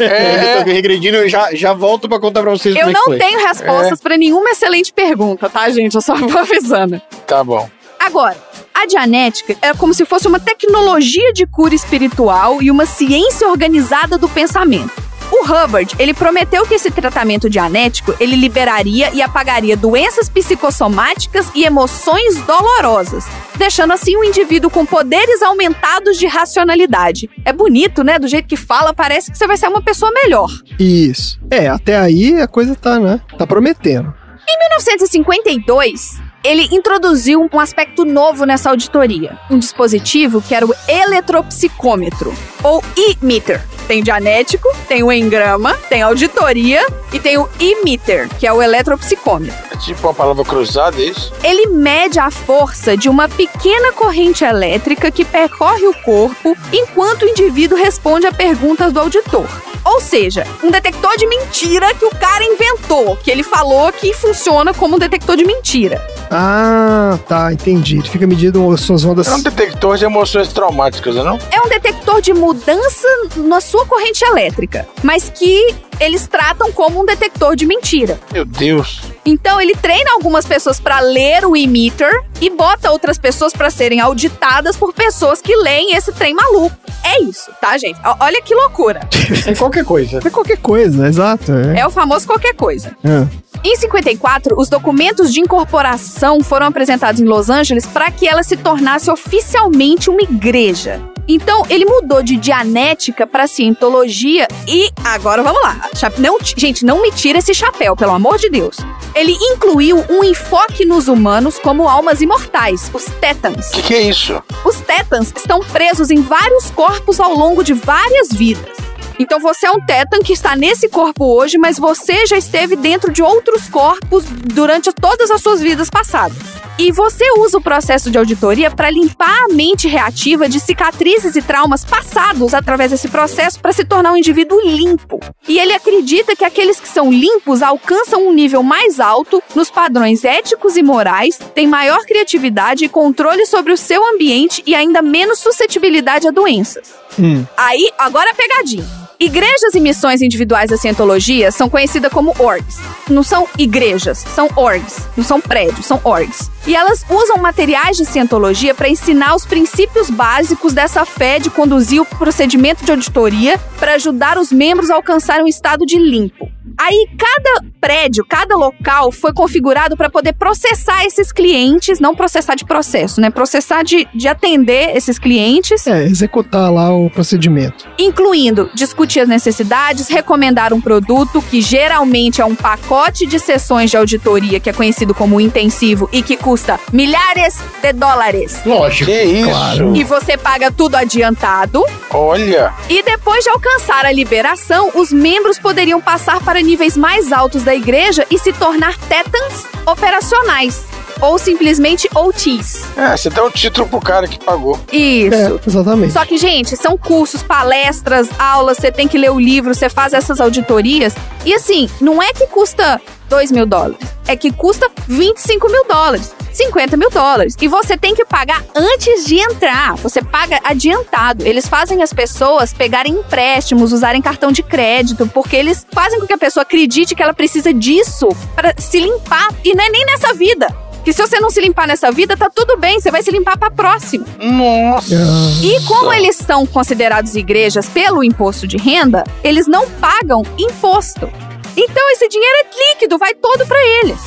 [0.00, 3.46] É, Eu tô regredindo já, já volto pra contar pra vocês Eu é não tenho
[3.46, 5.94] respostas pra nenhuma excelente pergunta, tá, gente?
[5.94, 7.00] Eu só vou avisando.
[7.26, 7.68] tá bom.
[7.98, 8.36] Agora,
[8.74, 14.18] a Dianética é como se fosse uma tecnologia de cura espiritual e uma ciência organizada
[14.18, 14.92] do pensamento.
[15.30, 21.64] O Hubbard, ele prometeu que esse tratamento dianético, ele liberaria e apagaria doenças psicossomáticas e
[21.64, 23.24] emoções dolorosas,
[23.56, 27.28] deixando assim o indivíduo com poderes aumentados de racionalidade.
[27.44, 28.18] É bonito, né?
[28.18, 30.50] Do jeito que fala, parece que você vai ser uma pessoa melhor.
[30.78, 31.38] Isso.
[31.50, 33.20] É, até aí a coisa tá, né?
[33.38, 34.14] Tá prometendo.
[34.46, 42.34] Em 1952, ele introduziu um aspecto novo nessa auditoria, um dispositivo que era o eletropsicômetro,
[42.62, 43.64] ou e-meter.
[43.88, 49.54] Tem dianético, tem o engrama, tem auditoria e tem o e-meter, que é o eletropsicômetro.
[49.70, 51.32] É tipo uma palavra cruzada, é isso?
[51.42, 57.28] Ele mede a força de uma pequena corrente elétrica que percorre o corpo enquanto o
[57.28, 59.48] indivíduo responde a perguntas do auditor.
[59.84, 64.72] Ou seja, um detector de mentira que o cara inventou, que ele falou que funciona
[64.72, 66.02] como um detector de mentira.
[66.36, 67.98] Ah, tá, entendi.
[67.98, 69.28] Ele fica medindo as suas ondas.
[69.28, 71.38] É um detector de emoções traumáticas, não?
[71.50, 73.06] É um detector de mudança
[73.36, 78.18] na sua corrente elétrica, mas que eles tratam como um detector de mentira.
[78.32, 79.00] Meu Deus.
[79.24, 82.10] Então ele treina algumas pessoas para ler o emitter
[82.40, 86.76] e bota outras pessoas para serem auditadas por pessoas que leem esse trem maluco.
[87.04, 87.98] É isso, tá, gente?
[88.00, 89.00] O- Olha que loucura.
[89.46, 90.20] É qualquer coisa.
[90.24, 91.52] É qualquer coisa, exato.
[91.52, 91.80] É.
[91.80, 92.90] É o famoso qualquer coisa.
[93.04, 93.26] Ah.
[93.66, 98.58] Em 54, os documentos de incorporação foram apresentados em Los Angeles para que ela se
[98.58, 101.00] tornasse oficialmente uma igreja.
[101.26, 105.88] Então, ele mudou de dianética para cientologia e agora vamos lá.
[106.18, 108.76] Não, gente, não me tira esse chapéu, pelo amor de Deus.
[109.14, 113.70] Ele incluiu um enfoque nos humanos como almas imortais, os Tetans.
[113.70, 114.42] O que, que é isso?
[114.62, 118.84] Os Tetans estão presos em vários corpos ao longo de várias vidas.
[119.18, 123.12] Então você é um Tetan que está nesse corpo hoje, mas você já esteve dentro
[123.12, 126.36] de outros corpos durante todas as suas vidas passadas.
[126.76, 131.42] E você usa o processo de auditoria para limpar a mente reativa de cicatrizes e
[131.42, 135.20] traumas passados através desse processo para se tornar um indivíduo limpo.
[135.46, 140.24] E ele acredita que aqueles que são limpos alcançam um nível mais alto nos padrões
[140.24, 145.38] éticos e morais, têm maior criatividade e controle sobre o seu ambiente e ainda menos
[145.38, 146.92] suscetibilidade a doenças.
[147.18, 147.44] Hum.
[147.56, 149.03] Aí, agora a pegadinha.
[149.24, 152.78] Igrejas e missões individuais da cientologia são conhecidas como orgs.
[153.08, 155.08] Não são igrejas, são orgs.
[155.16, 156.50] Não são prédios, são orgs.
[156.66, 162.02] E elas usam materiais de cientologia para ensinar os princípios básicos dessa fé de conduzir
[162.02, 166.53] o procedimento de auditoria para ajudar os membros a alcançarem um estado de limpo.
[166.78, 172.64] Aí, cada prédio, cada local foi configurado para poder processar esses clientes, não processar de
[172.64, 173.30] processo, né?
[173.30, 177.86] Processar de, de atender esses clientes É, executar lá o procedimento.
[177.98, 183.96] incluindo discutir as necessidades, recomendar um produto que geralmente é um pacote de sessões de
[183.96, 188.60] auditoria que é conhecido como intensivo e que custa milhares de dólares.
[188.64, 189.10] Lógico.
[189.10, 189.50] Que isso?
[189.50, 189.96] Claro.
[189.96, 191.84] E você paga tudo adiantado.
[192.10, 197.62] Olha, E depois de alcançar a liberação, os membros poderiam passar para níveis mais altos
[197.62, 200.93] da igreja e se tornar tetans operacionais.
[201.24, 202.84] Ou simplesmente OTs.
[202.98, 204.78] é, você dá um título pro cara que pagou.
[204.92, 205.34] Isso.
[205.34, 206.12] É, exatamente.
[206.12, 210.12] Só que, gente, são cursos, palestras, aulas, você tem que ler o livro, você faz
[210.12, 211.14] essas auditorias.
[211.44, 213.00] E assim, não é que custa
[213.30, 216.34] 2 mil dólares, é que custa 25 mil dólares.
[216.52, 217.56] 50 mil dólares.
[217.60, 219.96] E você tem que pagar antes de entrar.
[219.96, 221.44] Você paga adiantado.
[221.44, 226.32] Eles fazem as pessoas pegarem empréstimos, usarem cartão de crédito, porque eles fazem com que
[226.32, 229.48] a pessoa acredite que ela precisa disso para se limpar.
[229.64, 230.68] E não é nem nessa vida.
[231.04, 233.58] Que se você não se limpar nessa vida, tá tudo bem, você vai se limpar
[233.58, 234.26] pra próxima.
[234.40, 235.14] Nossa.
[235.62, 241.30] E como eles são considerados igrejas pelo imposto de renda, eles não pagam imposto.
[241.76, 244.18] Então esse dinheiro é líquido, vai todo para eles.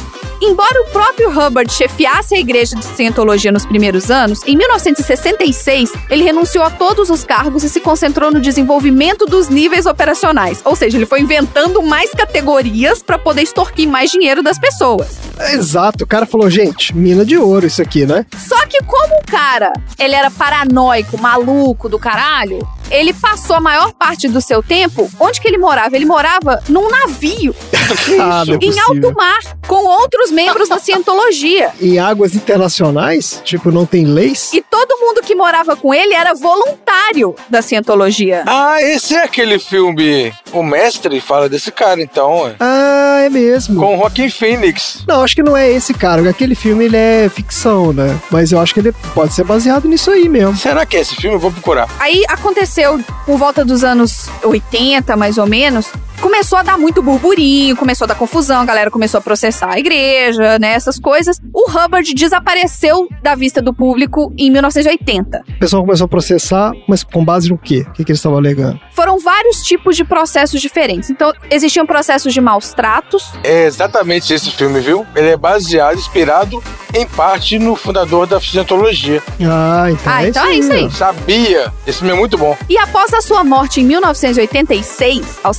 [0.41, 6.23] Embora o próprio Hubbard chefiasse a igreja de Scientologia nos primeiros anos, em 1966 ele
[6.23, 10.61] renunciou a todos os cargos e se concentrou no desenvolvimento dos níveis operacionais.
[10.63, 15.17] Ou seja, ele foi inventando mais categorias para poder extorquir mais dinheiro das pessoas.
[15.53, 16.03] exato.
[16.03, 18.25] O cara falou, gente, mina de ouro isso aqui, né?
[18.37, 22.59] Só que como o cara, ele era paranoico, maluco do caralho,
[22.91, 25.95] ele passou a maior parte do seu tempo, onde que ele morava?
[25.95, 27.53] Ele morava num navio,
[28.19, 28.83] Ah, é em possível.
[28.87, 31.71] alto mar, com outros membros da cientologia.
[31.81, 34.51] Em águas internacionais, tipo, não tem leis?
[34.53, 38.43] E todo mundo que morava com ele era voluntário da cientologia.
[38.45, 40.33] Ah, esse é aquele filme.
[40.51, 42.47] O mestre fala desse cara, então.
[42.47, 42.55] é.
[42.59, 43.79] Ah, é mesmo.
[43.79, 45.03] Com o Joaquim Phoenix.
[45.07, 46.27] Não, acho que não é esse cara.
[46.29, 48.19] Aquele filme, ele é ficção, né?
[48.31, 50.55] Mas eu acho que ele pode ser baseado nisso aí mesmo.
[50.57, 51.35] Será que é esse filme?
[51.35, 51.87] Eu vou procurar.
[51.99, 55.87] Aí aconteceu por volta dos anos 80, mais ou menos.
[56.21, 59.79] Começou a dar muito burburinho, começou a dar confusão, a galera começou a processar a
[59.79, 60.73] igreja, né?
[60.73, 61.39] Essas coisas.
[61.53, 65.43] O Hubbard desapareceu da vista do público em 1980.
[65.55, 67.85] O pessoal começou a processar, mas com base no quê?
[67.87, 68.79] O que, que eles estavam alegando?
[68.93, 71.09] Foram vários tipos de processos diferentes.
[71.09, 73.31] Então, existiam processos de maus tratos.
[73.43, 75.05] É exatamente esse filme, viu?
[75.15, 76.61] Ele é baseado, inspirado
[76.93, 79.21] em parte no fundador da Cientologia.
[79.41, 80.91] Ah, então Ah, é então é isso aí.
[80.91, 81.71] Sabia?
[81.85, 82.57] Esse filme é muito bom.
[82.69, 85.57] E após a sua morte em 1986, aos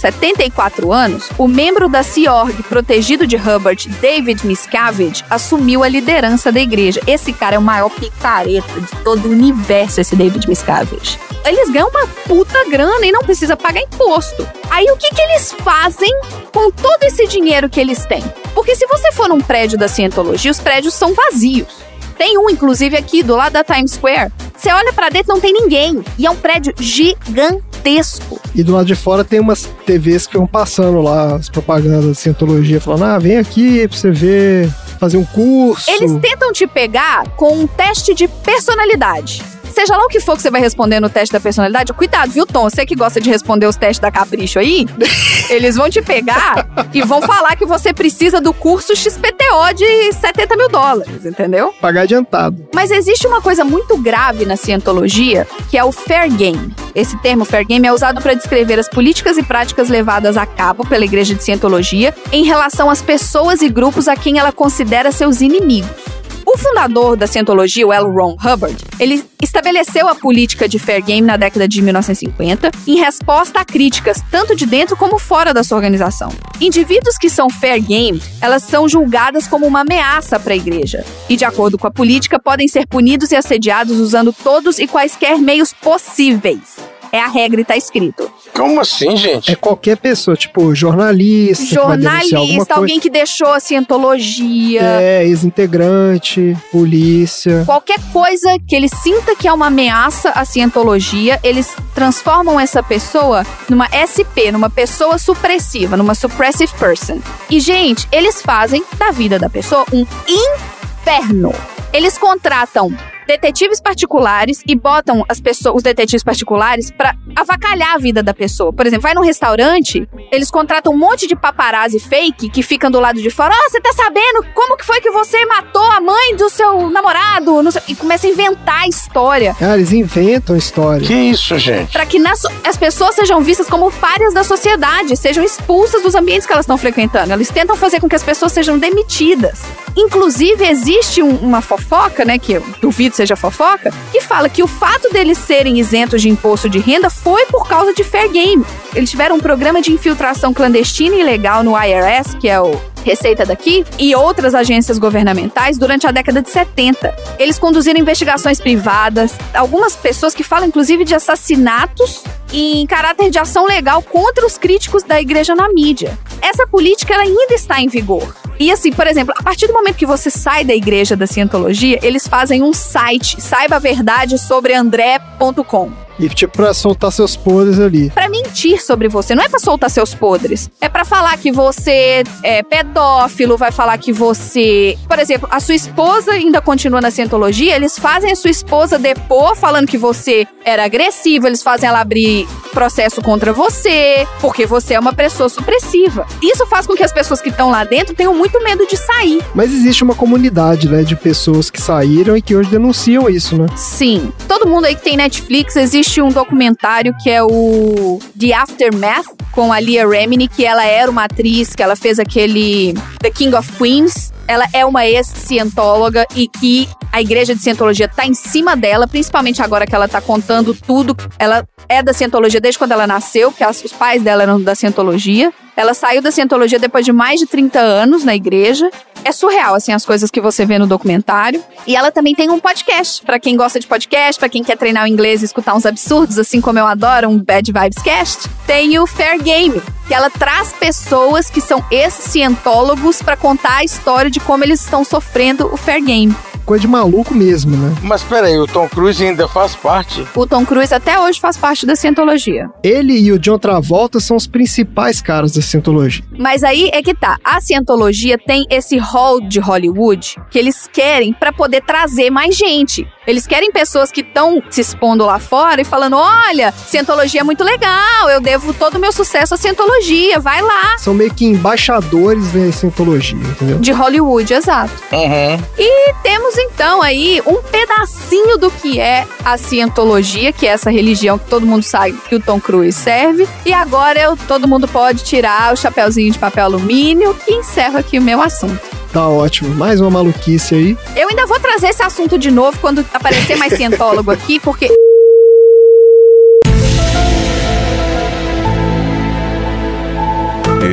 [0.49, 6.51] 74 anos, o membro da Sea Org protegido de Hubbard, David Miscavige, assumiu a liderança
[6.51, 7.01] da igreja.
[7.07, 11.19] Esse cara é o maior picareta de todo o universo, esse David Miscavige.
[11.45, 14.47] Eles ganham uma puta grana e não precisa pagar imposto.
[14.71, 16.13] Aí o que, que eles fazem
[16.53, 18.25] com todo esse dinheiro que eles têm?
[18.55, 21.88] Porque se você for num prédio da Cientologia, os prédios são vazios.
[22.19, 24.33] Tem um, inclusive, aqui do lado da Times Square.
[24.57, 26.03] Você olha pra dentro, não tem ninguém.
[26.19, 28.41] E é um prédio gigantesco.
[28.53, 32.15] E do lado de fora tem umas TVs que vão passando lá, as propagandas de
[32.17, 35.89] cientologia, falando: ah, vem aqui pra você ver, fazer um curso.
[35.89, 39.45] Eles tentam te pegar com um teste de personalidade.
[39.73, 42.47] Seja lá o que for que você vai responder no teste da personalidade, cuidado, viu,
[42.47, 42.69] Tom?
[42.69, 44.87] Você que gosta de responder os testes da Capricho aí,
[45.51, 50.57] eles vão te pegar e vão falar que você precisa do curso XPTO de 70
[50.57, 51.73] mil dólares, entendeu?
[51.81, 52.69] Pagar adiantado.
[52.75, 56.75] Mas existe uma coisa muito grave na cientologia, que é o fair game.
[56.95, 60.87] Esse termo fair game é usado para descrever as políticas e práticas levadas a cabo
[60.87, 65.41] pela igreja de cientologia em relação às pessoas e grupos a quem ela considera seus
[65.41, 66.18] inimigos.
[66.51, 68.07] O fundador da Scientology, o L.
[68.07, 73.61] Ron Hubbard, ele estabeleceu a política de fair game na década de 1950 em resposta
[73.61, 76.33] a críticas tanto de dentro como fora da sua organização.
[76.59, 81.37] Indivíduos que são fair game, elas são julgadas como uma ameaça para a igreja e,
[81.37, 85.75] de acordo com a política, podem ser punidos e assediados usando todos e quaisquer meios
[85.75, 86.79] possíveis.
[87.13, 88.31] É a regra e tá escrito.
[88.55, 89.53] Como assim, gente?
[89.53, 92.75] É qualquer pessoa, tipo jornalista, que Jornalista, coisa.
[92.75, 94.83] alguém que deixou a cientologia.
[94.83, 97.63] É, ex-integrante, polícia.
[97.65, 103.45] Qualquer coisa que ele sinta que é uma ameaça à cientologia, eles transformam essa pessoa
[103.69, 107.21] numa SP, numa pessoa supressiva, numa suppressive person.
[107.49, 111.55] E, gente, eles fazem da vida da pessoa um inferno.
[111.93, 112.95] Eles contratam
[113.29, 118.73] detetives particulares e botam as pessoas, os detetives particulares pra avacalhar a vida da pessoa.
[118.73, 122.99] Por exemplo, vai num restaurante, eles contratam um monte de paparazzi fake que ficam do
[122.99, 123.55] lado de fora.
[123.55, 127.59] Ó, você tá sabendo como que foi que você matou a mãe do seu namorado?
[127.87, 129.55] E começa a inventar a história.
[129.61, 131.07] Ah, eles inventam história.
[131.07, 131.93] Que isso, gente?
[131.93, 136.47] Pra que nas- as pessoas sejam vistas como párias da sociedade, sejam expulsas dos ambientes
[136.47, 137.33] que elas estão frequentando.
[137.33, 139.61] Eles tentam fazer com que as pessoas sejam demitidas.
[139.97, 144.69] Inclusive, existe um- uma fofoca, né, que eu duvido seja fofoca, que fala que o
[144.69, 148.65] fato deles serem isentos de imposto de renda foi por causa de fair game.
[148.95, 153.47] Eles tiveram um programa de infiltração clandestina e ilegal no IRS, que é o Receita
[153.47, 157.17] daqui, e outras agências governamentais durante a década de 70.
[157.39, 163.65] Eles conduziram investigações privadas, algumas pessoas que falam inclusive de assassinatos em caráter de ação
[163.65, 166.19] legal contra os críticos da igreja na mídia.
[166.43, 168.37] Essa política ela ainda está em vigor.
[168.61, 171.99] E assim, por exemplo, a partir do momento que você sai da igreja da Cientologia,
[172.03, 175.91] eles fazem um site, saiba a verdade sobre andré.com.
[176.19, 178.11] E tipo, pra soltar seus podres ali.
[178.11, 180.71] Pra mentir sobre você, não é pra soltar seus podres.
[180.81, 185.75] É pra falar que você é pedófilo, vai falar que você, por exemplo, a sua
[185.75, 190.85] esposa ainda continua na cientologia, eles fazem a sua esposa depor falando que você era
[190.85, 196.27] agressivo, eles fazem ela abrir processo contra você, porque você é uma pessoa supressiva.
[196.43, 199.43] Isso faz com que as pessoas que estão lá dentro tenham muito medo de sair.
[199.55, 203.67] Mas existe uma comunidade, né, de pessoas que saíram e que hoje denunciam isso, né?
[203.77, 204.33] Sim.
[204.47, 209.73] Todo mundo aí que tem Netflix, existe um documentário que é o The Aftermath, com
[209.73, 213.73] a Leah Remini, que ela era uma atriz, que ela fez aquele The King of
[213.73, 214.33] Queens.
[214.47, 219.61] Ela é uma ex-cientóloga e que a igreja de cientologia tá em cima dela, principalmente
[219.61, 221.17] agora que ela tá contando tudo.
[221.39, 225.53] Ela é da cientologia desde quando ela nasceu, porque os pais dela eram da cientologia.
[225.77, 228.89] Ela saiu da cientologia depois de mais de 30 anos na igreja.
[229.25, 231.63] É surreal, assim, as coisas que você vê no documentário.
[231.87, 235.05] E ela também tem um podcast, pra quem gosta de podcast, pra quem quer treinar
[235.05, 238.49] o inglês e escutar uns absurdos, assim como eu adoro, um Bad Vibes Cast.
[238.67, 244.31] Tem o Fair Game, que ela traz pessoas que são ex-cientólogos pra contar a história
[244.31, 246.35] de como eles estão sofrendo o Fair Game.
[246.69, 247.97] Coisa de maluco mesmo, né?
[248.03, 250.27] Mas peraí, o Tom Cruise ainda faz parte?
[250.35, 252.69] O Tom Cruise até hoje faz parte da cientologia.
[252.83, 256.23] Ele e o John Travolta são os principais caras da Scientology.
[256.39, 257.39] Mas aí é que tá.
[257.43, 263.09] A cientologia tem esse hall de Hollywood que eles querem pra poder trazer mais gente.
[263.27, 267.63] Eles querem pessoas que estão se expondo lá fora e falando: olha, cientologia é muito
[267.63, 270.97] legal, eu devo todo o meu sucesso à cientologia, vai lá.
[270.99, 273.79] São meio que embaixadores da Scientologia, entendeu?
[273.79, 274.93] De Hollywood, exato.
[275.13, 275.63] Uhum.
[275.79, 281.39] E temos então aí um pedacinho do que é a cientologia, que é essa religião
[281.39, 283.49] que todo mundo sabe que o Tom Cruise serve.
[283.65, 288.19] E agora eu, todo mundo pode tirar o chapéuzinho de papel alumínio, que encerra aqui
[288.19, 288.81] o meu assunto.
[289.13, 289.75] Tá ótimo.
[289.75, 290.99] Mais uma maluquice aí.
[291.17, 294.93] Eu ainda vou trazer esse assunto de novo quando aparecer mais cientólogo aqui, porque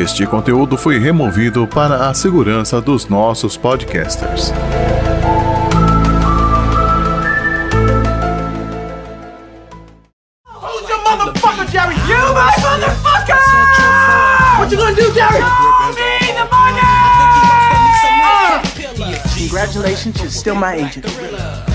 [0.02, 4.52] Este conteúdo foi removido para a segurança dos nossos podcasters.
[11.18, 11.96] Motherfucker, Jerry?
[12.08, 13.40] You, my motherfucker!
[14.60, 15.40] What you gonna do, Jerry?
[15.40, 16.82] Show me the money!
[18.28, 18.62] Uh,
[19.38, 21.75] Congratulations, you're still my agent.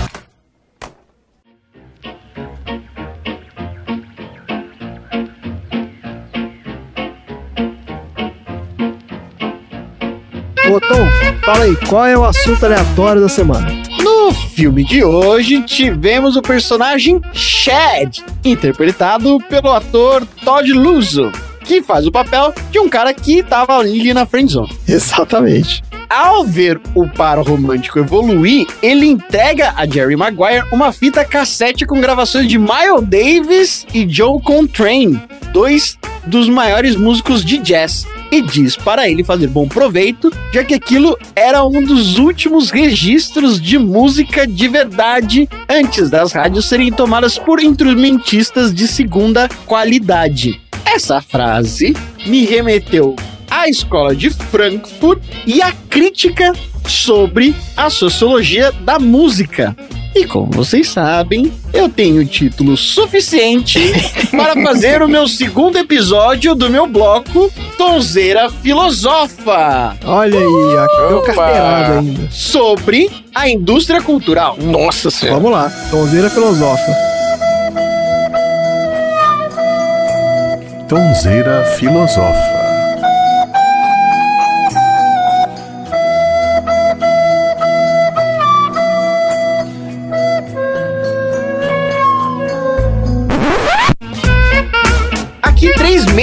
[10.71, 11.05] Ô, Tom,
[11.43, 13.67] fala aí, qual é o assunto aleatório da semana?
[14.01, 21.29] No filme de hoje, tivemos o personagem Chad, interpretado pelo ator Todd Luso,
[21.65, 24.71] que faz o papel de um cara que tava ali na friendzone.
[24.87, 25.83] Exatamente.
[26.09, 31.99] Ao ver o par romântico evoluir, ele entrega a Jerry Maguire uma fita cassete com
[31.99, 38.07] gravações de Miles Davis e Joe Contrain, dois dos maiores músicos de jazz.
[38.31, 43.61] E diz para ele fazer bom proveito, já que aquilo era um dos últimos registros
[43.61, 50.59] de música de verdade antes das rádios serem tomadas por instrumentistas de segunda qualidade.
[50.85, 53.15] Essa frase me remeteu
[53.49, 56.53] à escola de Frankfurt e à crítica
[56.87, 59.75] sobre a sociologia da música.
[60.13, 63.79] E como vocês sabem, eu tenho título suficiente
[64.31, 71.21] para fazer o meu segundo episódio do meu bloco Tonzeira Filosofa Olha aí, ó, deu
[71.21, 72.27] carteirada ainda.
[72.29, 74.57] sobre a indústria cultural.
[74.61, 75.39] Nossa senhora.
[75.39, 76.95] Vamos lá, Tonzeira Filosofa.
[80.89, 82.60] Tonzeira Filosofa.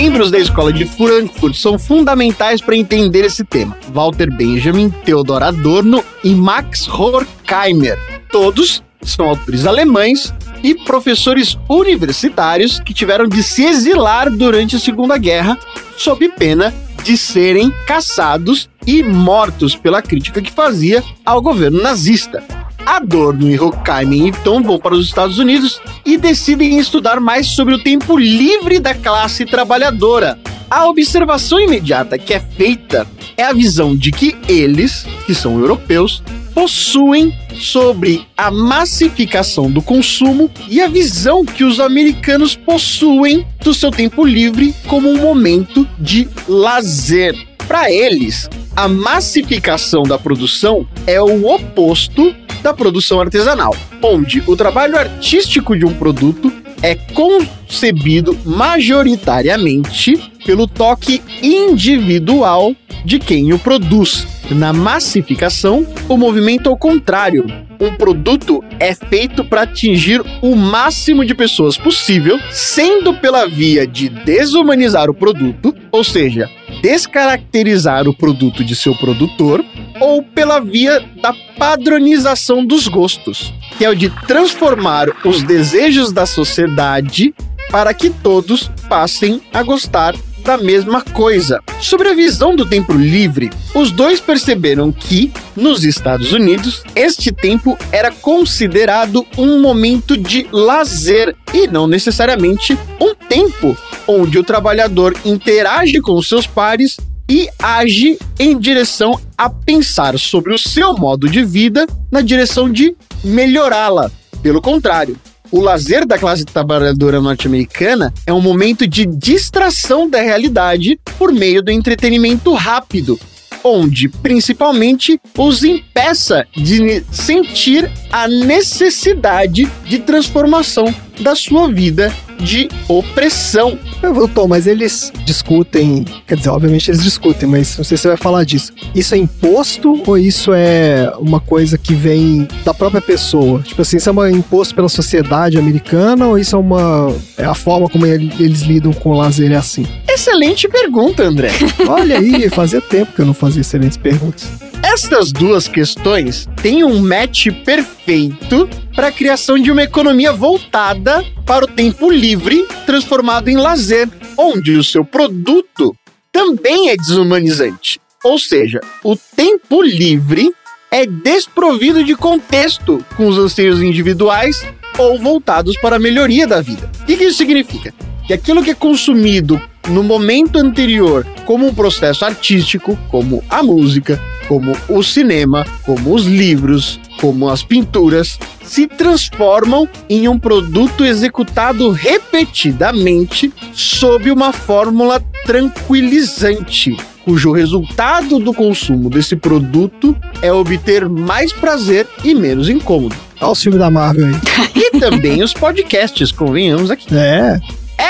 [0.09, 6.03] Membros da escola de Frankfurt são fundamentais para entender esse tema: Walter Benjamin, Theodor Adorno
[6.25, 7.99] e Max Horkheimer.
[8.33, 10.33] Todos são autores alemães
[10.63, 15.59] e professores universitários que tiveram de se exilar durante a Segunda Guerra,
[15.99, 22.43] sob pena de serem caçados e mortos pela crítica que fazia ao governo nazista.
[22.89, 27.83] Adorno e Horkheimer então vão para os Estados Unidos e decidem estudar mais sobre o
[27.83, 30.39] tempo livre da classe trabalhadora.
[30.71, 36.23] A observação imediata que é feita é a visão de que eles, que são europeus,
[36.55, 43.91] possuem sobre a massificação do consumo e a visão que os americanos possuem do seu
[43.91, 47.48] tempo livre como um momento de lazer.
[47.69, 54.97] Para eles, a massificação da produção é o oposto da produção artesanal, onde o trabalho
[54.97, 56.51] artístico de um produto
[56.83, 60.17] é concebido majoritariamente
[60.47, 64.27] pelo toque individual de quem o produz.
[64.51, 67.45] Na massificação, o movimento é o contrário.
[67.79, 74.09] Um produto é feito para atingir o máximo de pessoas possível, sendo pela via de
[74.09, 76.49] desumanizar o produto, ou seja,
[76.83, 79.65] descaracterizar o produto de seu produtor,
[80.01, 86.27] ou pela via da padronização dos gostos, que é o de transformar os desejos da
[86.27, 87.35] sociedade
[87.71, 90.15] para que todos passem a gostar
[90.49, 91.63] da mesma coisa.
[91.79, 97.77] Sobre a visão do tempo livre, os dois perceberam que, nos Estados Unidos, este tempo
[97.93, 103.77] era considerado um momento de lazer e não necessariamente um tempo
[104.07, 106.97] onde o trabalhador interage com seus pares
[107.29, 112.97] e age em direção a pensar sobre o seu modo de vida na direção de
[113.23, 114.11] melhorá-la.
[114.43, 115.15] Pelo contrário,
[115.51, 121.63] o lazer da classe trabalhadora norte-americana é um momento de distração da realidade por meio
[121.63, 123.19] do entretenimento rápido,
[123.65, 133.79] onde principalmente os impeça de sentir a necessidade de transformação da sua vida de opressão.
[134.03, 138.09] Eu, Tom, mas eles discutem, quer dizer, obviamente eles discutem, mas não sei se você
[138.09, 138.73] vai falar disso.
[138.95, 143.61] Isso é imposto ou isso é uma coisa que vem da própria pessoa?
[143.63, 147.15] Tipo assim, isso é um imposto pela sociedade americana ou isso é uma.
[147.37, 149.87] É a forma como ele- eles lidam com o lazer é assim?
[150.09, 151.51] Excelente pergunta, André.
[151.89, 154.49] Olha aí, fazia tempo que eu não fazia excelentes perguntas.
[154.83, 161.65] Estas duas questões têm um match perfeito para a criação de uma economia voltada para
[161.65, 165.95] o tempo livre, transformado em lazer, onde o seu produto
[166.33, 168.01] também é desumanizante.
[168.25, 170.53] Ou seja, o tempo livre
[170.91, 174.65] é desprovido de contexto com os anseios individuais
[174.97, 176.91] ou voltados para a melhoria da vida.
[177.03, 177.93] O que isso significa?
[178.27, 184.21] Que aquilo que é consumido no momento anterior como um processo artístico, como a música,
[184.49, 191.91] como o cinema, como os livros, como as pinturas, se transformam em um produto executado
[191.91, 202.07] repetidamente sob uma fórmula tranquilizante, cujo resultado do consumo desse produto é obter mais prazer
[202.25, 203.15] e menos incômodo.
[203.41, 204.35] Olha o filme da Marvel aí.
[204.75, 207.07] E também os podcasts, convenhamos aqui.
[207.15, 207.61] É,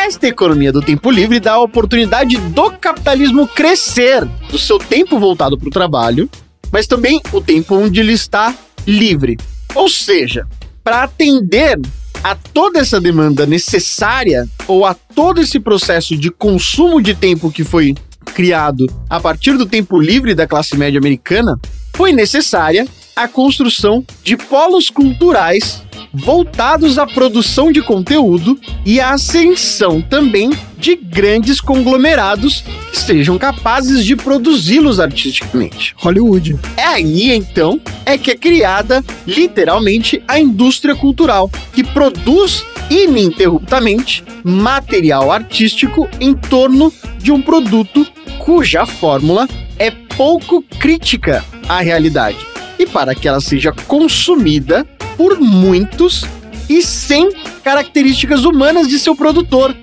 [0.07, 5.59] Esta economia do tempo livre dá a oportunidade do capitalismo crescer, do seu tempo voltado
[5.59, 6.31] para o trabalho,
[6.71, 8.55] mas também o tempo onde ele está
[8.87, 9.37] livre.
[9.75, 10.47] Ou seja,
[10.85, 11.81] para atender
[12.23, 17.65] a toda essa demanda necessária ou a todo esse processo de consumo de tempo que
[17.65, 17.95] foi
[18.35, 21.59] criado a partir do tempo livre da classe média americana,
[21.95, 22.87] foi necessária
[23.17, 25.83] a construção de polos culturais
[26.19, 34.05] voltados à produção de conteúdo e à ascensão também de grandes conglomerados que sejam capazes
[34.05, 35.95] de produzi-los artisticamente.
[35.97, 36.59] Hollywood.
[36.77, 45.31] É aí então é que é criada literalmente a indústria cultural, que produz ininterruptamente material
[45.31, 48.07] artístico em torno de um produto
[48.39, 49.49] cuja fórmula
[49.79, 52.58] é pouco crítica à realidade.
[52.79, 54.85] E para que ela seja consumida
[55.17, 56.25] por muitos
[56.69, 57.31] e sem
[57.65, 59.75] características humanas de seu produtor,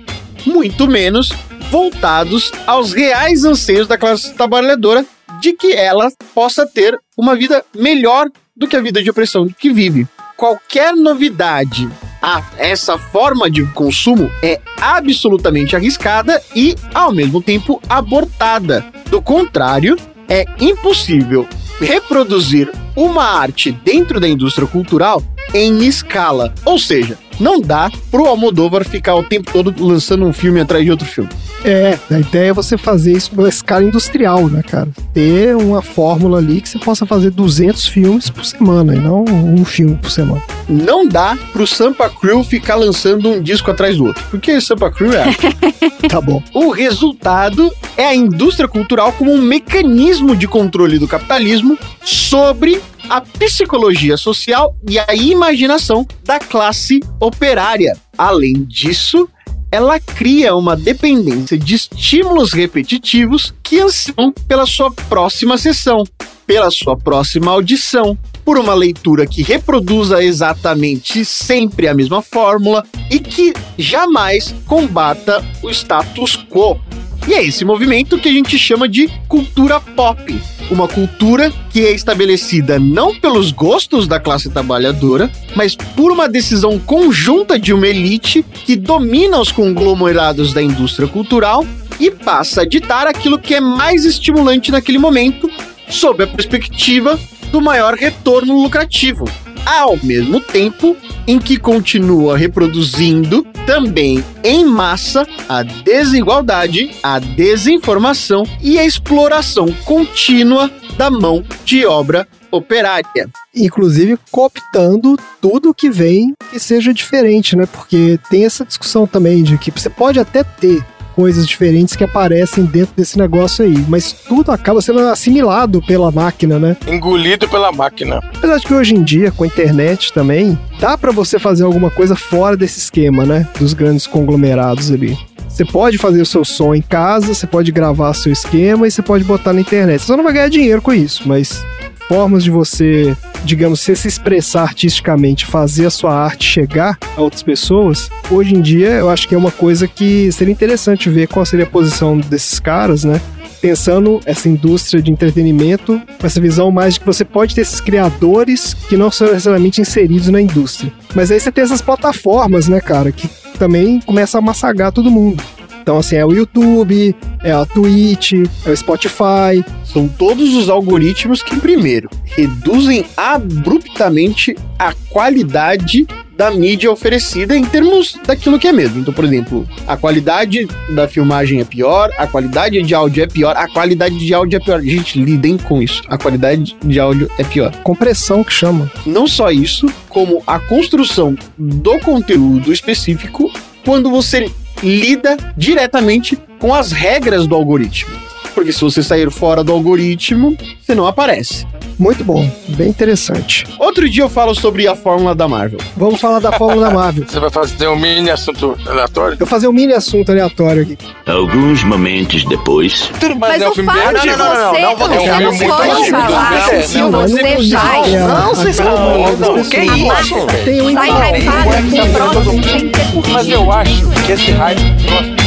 [0.46, 1.32] muito menos
[1.70, 5.04] voltados aos reais anseios da classe trabalhadora
[5.40, 9.72] de que ela possa ter uma vida melhor do que a vida de opressão que
[9.72, 10.06] vive.
[10.36, 11.88] Qualquer novidade
[12.22, 18.84] a essa forma de consumo é absolutamente arriscada e, ao mesmo tempo, abortada.
[19.10, 19.96] Do contrário,
[20.28, 21.46] é impossível
[21.80, 25.22] reproduzir uma arte dentro da indústria cultural
[25.54, 26.52] em escala.
[26.64, 30.90] Ou seja, não dá pro Almodóvar ficar o tempo todo lançando um filme atrás de
[30.90, 31.30] outro filme.
[31.64, 34.88] É, a ideia é você fazer isso numa escala industrial, né, cara?
[35.12, 39.64] Ter uma fórmula ali que você possa fazer 200 filmes por semana e não um
[39.64, 40.42] filme por semana.
[40.68, 45.12] Não dá pro Sampa Crew ficar lançando um disco atrás do outro, porque Sampa Crew
[45.12, 45.26] é.
[46.08, 46.42] Tá bom.
[46.52, 53.20] O resultado é a indústria cultural como um mecanismo de controle do capitalismo sobre a
[53.20, 57.96] psicologia social e a imaginação da classe operária.
[58.16, 59.28] Além disso,
[59.70, 66.04] ela cria uma dependência de estímulos repetitivos que ansiam pela sua próxima sessão,
[66.46, 73.18] pela sua próxima audição, por uma leitura que reproduza exatamente sempre a mesma fórmula e
[73.18, 76.80] que jamais combata o status quo.
[77.28, 80.40] E é esse movimento que a gente chama de cultura pop.
[80.70, 86.78] Uma cultura que é estabelecida não pelos gostos da classe trabalhadora, mas por uma decisão
[86.78, 91.66] conjunta de uma elite que domina os conglomerados da indústria cultural
[91.98, 95.50] e passa a ditar aquilo que é mais estimulante naquele momento,
[95.88, 97.18] sob a perspectiva
[97.50, 99.24] do maior retorno lucrativo.
[99.64, 100.96] Ao mesmo tempo
[101.26, 110.70] em que continua reproduzindo também em massa a desigualdade, a desinformação e a exploração contínua
[110.96, 113.28] da mão de obra operária.
[113.54, 117.66] Inclusive cooptando tudo que vem que seja diferente, né?
[117.66, 120.82] Porque tem essa discussão também de que você pode até ter
[121.16, 126.58] coisas diferentes que aparecem dentro desse negócio aí, mas tudo acaba sendo assimilado pela máquina,
[126.58, 126.76] né?
[126.86, 128.18] Engolido pela máquina.
[128.36, 131.90] Apesar de que hoje em dia, com a internet também, dá pra você fazer alguma
[131.90, 133.48] coisa fora desse esquema, né?
[133.58, 135.16] Dos grandes conglomerados ali.
[135.48, 139.00] Você pode fazer o seu som em casa, você pode gravar seu esquema e você
[139.00, 140.00] pode botar na internet.
[140.00, 141.64] Você só não vai ganhar dinheiro com isso, mas
[142.08, 148.10] formas de você, digamos, se expressar artisticamente, fazer a sua arte chegar a outras pessoas,
[148.30, 151.64] hoje em dia eu acho que é uma coisa que seria interessante ver qual seria
[151.64, 153.20] a posição desses caras, né?
[153.60, 157.80] Pensando essa indústria de entretenimento, com essa visão mais de que você pode ter esses
[157.80, 160.92] criadores que não são necessariamente inseridos na indústria.
[161.14, 163.28] Mas aí você tem essas plataformas, né, cara, que
[163.58, 165.42] também começa a massagar todo mundo.
[165.86, 167.14] Então, assim, é o YouTube,
[167.44, 169.64] é a Twitch, é o Spotify.
[169.84, 176.04] São todos os algoritmos que, primeiro, reduzem abruptamente a qualidade
[176.36, 178.98] da mídia oferecida em termos daquilo que é mesmo.
[178.98, 183.56] Então, por exemplo, a qualidade da filmagem é pior, a qualidade de áudio é pior,
[183.56, 184.82] a qualidade de áudio é pior.
[184.82, 186.02] Gente, lidem com isso.
[186.08, 187.70] A qualidade de áudio é pior.
[187.84, 188.90] Compressão que chama.
[189.06, 193.52] Não só isso, como a construção do conteúdo específico
[193.84, 194.50] quando você
[194.82, 198.25] lida diretamente com as regras do algoritmo.
[198.56, 201.66] Porque se você sair fora do algoritmo, você não aparece.
[201.98, 203.66] Muito bom, bem interessante.
[203.78, 205.78] Outro dia eu falo sobre a fórmula da Marvel.
[205.94, 207.26] Vamos falar da fórmula da Marvel.
[207.28, 209.34] Você vai fazer um mini assunto aleatório?
[209.34, 210.96] Eu vou fazer um mini assunto aleatório aqui.
[211.26, 213.10] Alguns momentos depois.
[213.20, 215.52] Tudo Mas é o filme fato bem de você, não, não, você é um não
[215.52, 216.16] filme muito pode antigo.
[216.16, 217.42] falar É, se não, você
[217.76, 218.10] vai.
[218.10, 220.46] Não, vocês não, não, que isso?
[220.64, 223.32] Tem um Sai hypado aqui, sem ter curtido.
[223.32, 225.45] Mas eu acho que esse hype.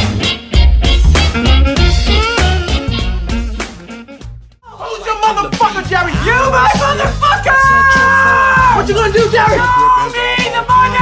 [6.24, 7.56] You, my motherfucker!
[8.76, 9.56] What you gonna do, Jerry?
[9.56, 10.98] Show me the money!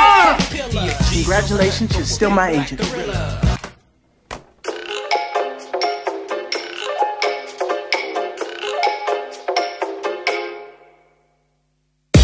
[0.00, 0.36] Uh,
[1.12, 2.80] Congratulations, you're still my agent.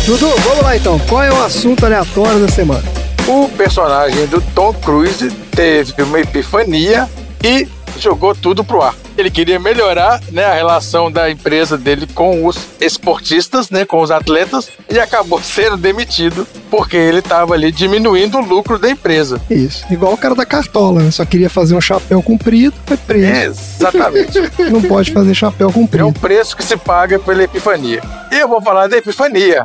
[0.04, 0.98] Dudu, vamos lá então.
[1.08, 2.82] Qual é o assunto aleatório da semana?
[3.26, 7.08] O personagem do Tom Cruise teve uma epifania
[7.42, 7.66] e
[7.98, 9.03] jogou tudo pro ar.
[9.16, 14.10] Ele queria melhorar né, a relação da empresa dele com os esportistas, né, com os
[14.10, 19.40] atletas, e acabou sendo demitido porque ele estava ali diminuindo o lucro da empresa.
[19.48, 19.84] Isso.
[19.90, 21.10] Igual o cara da cartola, né?
[21.10, 23.60] Só queria fazer um chapéu comprido, foi preso.
[23.78, 24.38] Exatamente.
[24.70, 26.08] Não pode fazer chapéu É comprido.
[26.08, 28.02] o preço que se paga pela epifania.
[28.32, 29.64] E eu vou falar da epifania.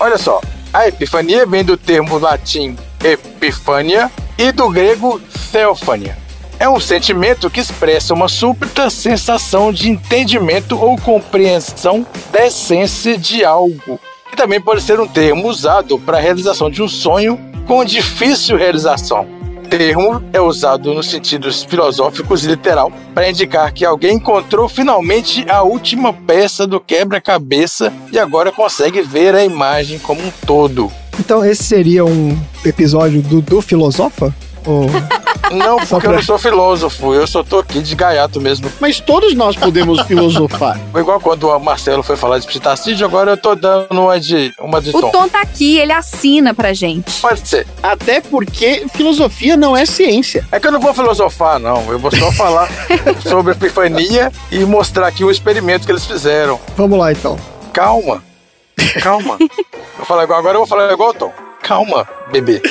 [0.00, 0.40] Olha só,
[0.72, 5.20] a epifania vem do termo latim epifania e do grego
[5.52, 6.16] theophania.
[6.58, 13.44] É um sentimento que expressa uma súbita sensação de entendimento ou compreensão da essência de
[13.44, 14.00] algo.
[14.30, 18.56] Que também pode ser um termo usado para a realização de um sonho com difícil
[18.56, 19.26] realização.
[19.68, 25.62] Termo é usado nos sentidos filosóficos e literal para indicar que alguém encontrou finalmente a
[25.62, 30.90] última peça do quebra-cabeça e agora consegue ver a imagem como um todo.
[31.18, 34.32] Então esse seria um episódio do, do Filosofa?
[34.66, 34.86] Ou...
[35.52, 38.70] Não, porque eu pra- não sou filósofo, eu só tô aqui de gaiato mesmo.
[38.80, 40.78] Mas todos nós podemos filosofar.
[40.90, 44.52] Foi igual quando o Marcelo foi falar de psitacídio, agora eu tô dando uma de,
[44.58, 45.10] uma de O tom.
[45.10, 47.20] Tom tá aqui, ele assina pra gente.
[47.20, 47.64] Pode ser.
[47.82, 50.44] Até porque filosofia não é ciência.
[50.50, 51.84] É que eu não vou filosofar, não.
[51.92, 52.68] Eu vou só falar
[53.22, 56.58] sobre a epifania e mostrar aqui o experimento que eles fizeram.
[56.76, 57.38] Vamos lá então.
[57.72, 58.22] Calma.
[59.02, 59.38] Calma.
[59.96, 61.32] Vou falar igual, agora eu vou falar igual o Tom.
[61.66, 62.62] Calma, bebê.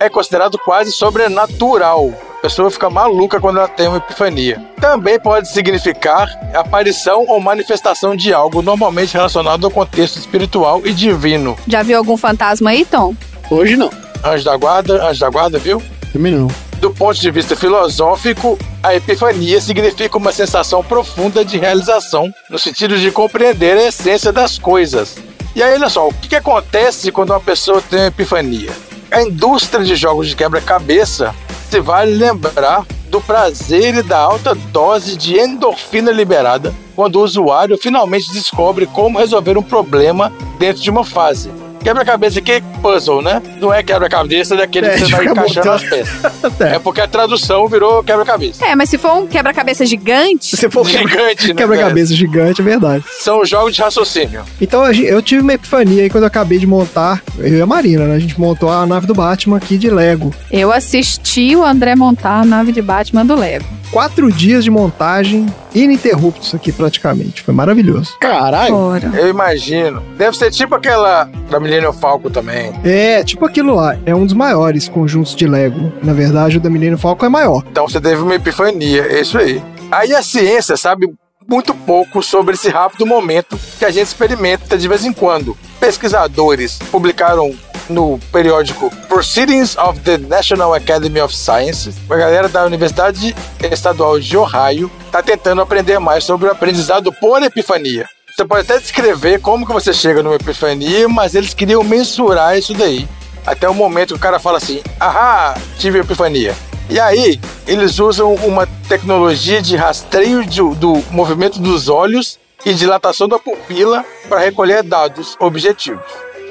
[0.00, 2.12] é considerado quase sobrenatural.
[2.38, 4.60] A pessoa fica maluca quando ela tem uma epifania.
[4.80, 11.56] Também pode significar aparição ou manifestação de algo normalmente relacionado ao contexto espiritual e divino.
[11.68, 13.14] Já viu algum fantasma aí, Tom?
[13.48, 13.92] Hoje não.
[14.24, 15.80] Anjo da guarda, anjo da guarda, viu?
[16.12, 16.48] Também não.
[16.80, 22.98] Do ponto de vista filosófico, a epifania significa uma sensação profunda de realização, no sentido
[22.98, 25.14] de compreender a essência das coisas.
[25.56, 28.70] E aí, olha só, o que, que acontece quando uma pessoa tem uma epifania?
[29.10, 31.34] A indústria de jogos de quebra-cabeça
[31.70, 37.78] se vale lembrar do prazer e da alta dose de endorfina liberada quando o usuário
[37.78, 41.50] finalmente descobre como resolver um problema dentro de uma fase.
[41.86, 43.40] Quebra-cabeça aqui é puzzle, né?
[43.60, 46.16] Não é quebra-cabeça daquele É, que de você vai encaixando as peças.
[46.58, 46.76] É.
[46.76, 48.64] É porque a tradução virou quebra-cabeça.
[48.66, 51.54] É, mas se for um quebra-cabeça gigante, Se for um Gigante, né?
[51.54, 53.04] quebra-cabeça gigante, é verdade.
[53.20, 54.42] São jogos de raciocínio.
[54.60, 58.04] Então eu tive uma epifania aí quando eu acabei de montar, eu e a Marina,
[58.06, 58.16] né?
[58.16, 60.34] A gente montou a nave do Batman aqui de Lego.
[60.50, 63.64] eu assisti o André montar a nave de Batman do Lego.
[63.92, 65.46] Quatro dias de montagem
[65.82, 67.42] ininterruptos aqui praticamente.
[67.42, 68.16] Foi maravilhoso.
[68.20, 68.74] Caralho.
[68.74, 69.12] Fora.
[69.14, 70.02] Eu imagino.
[70.16, 72.72] Deve ser tipo aquela da Millennium Falcon também.
[72.84, 73.96] É, tipo aquilo lá.
[74.06, 75.92] É um dos maiores conjuntos de Lego.
[76.02, 77.62] Na verdade, o da Millennium Falcon é maior.
[77.70, 79.62] Então você teve uma epifania, é isso aí.
[79.90, 81.08] Aí a ciência sabe
[81.48, 85.56] muito pouco sobre esse rápido momento que a gente experimenta de vez em quando.
[85.78, 87.54] Pesquisadores publicaram
[87.88, 93.34] no periódico Proceedings of the National Academy of Sciences, a galera da Universidade
[93.70, 98.08] Estadual de Ohio está tentando aprender mais sobre o aprendizado por epifania.
[98.36, 102.74] Você pode até descrever como que você chega numa epifania, mas eles queriam mensurar isso
[102.74, 103.08] daí.
[103.46, 106.54] Até o momento que o cara fala assim, ahá, tive epifania.
[106.90, 113.26] E aí, eles usam uma tecnologia de rastreio de- do movimento dos olhos e dilatação
[113.28, 116.04] da pupila para recolher dados objetivos.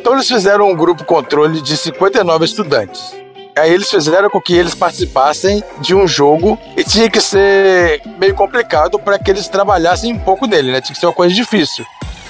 [0.05, 3.15] Então, eles fizeram um grupo controle de 59 estudantes.
[3.57, 8.35] Aí eles fizeram com que eles participassem de um jogo e tinha que ser meio
[8.35, 10.79] complicado para que eles trabalhassem um pouco nele, né?
[10.79, 11.83] Tinha que ser uma coisa difícil.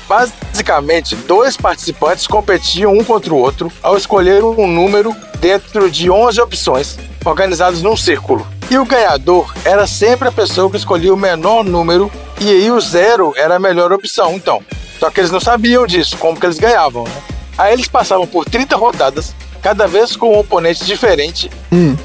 [0.08, 6.40] Basicamente, dois participantes competiam um contra o outro ao escolher um número dentro de 11
[6.40, 8.48] opções, organizados num círculo.
[8.72, 12.80] E o ganhador era sempre a pessoa que escolhia o menor número, e aí o
[12.80, 14.64] zero era a melhor opção, então.
[14.98, 17.35] Só que eles não sabiam disso, como que eles ganhavam, né?
[17.58, 21.50] Aí eles passavam por 30 rodadas, cada vez com um oponente diferente,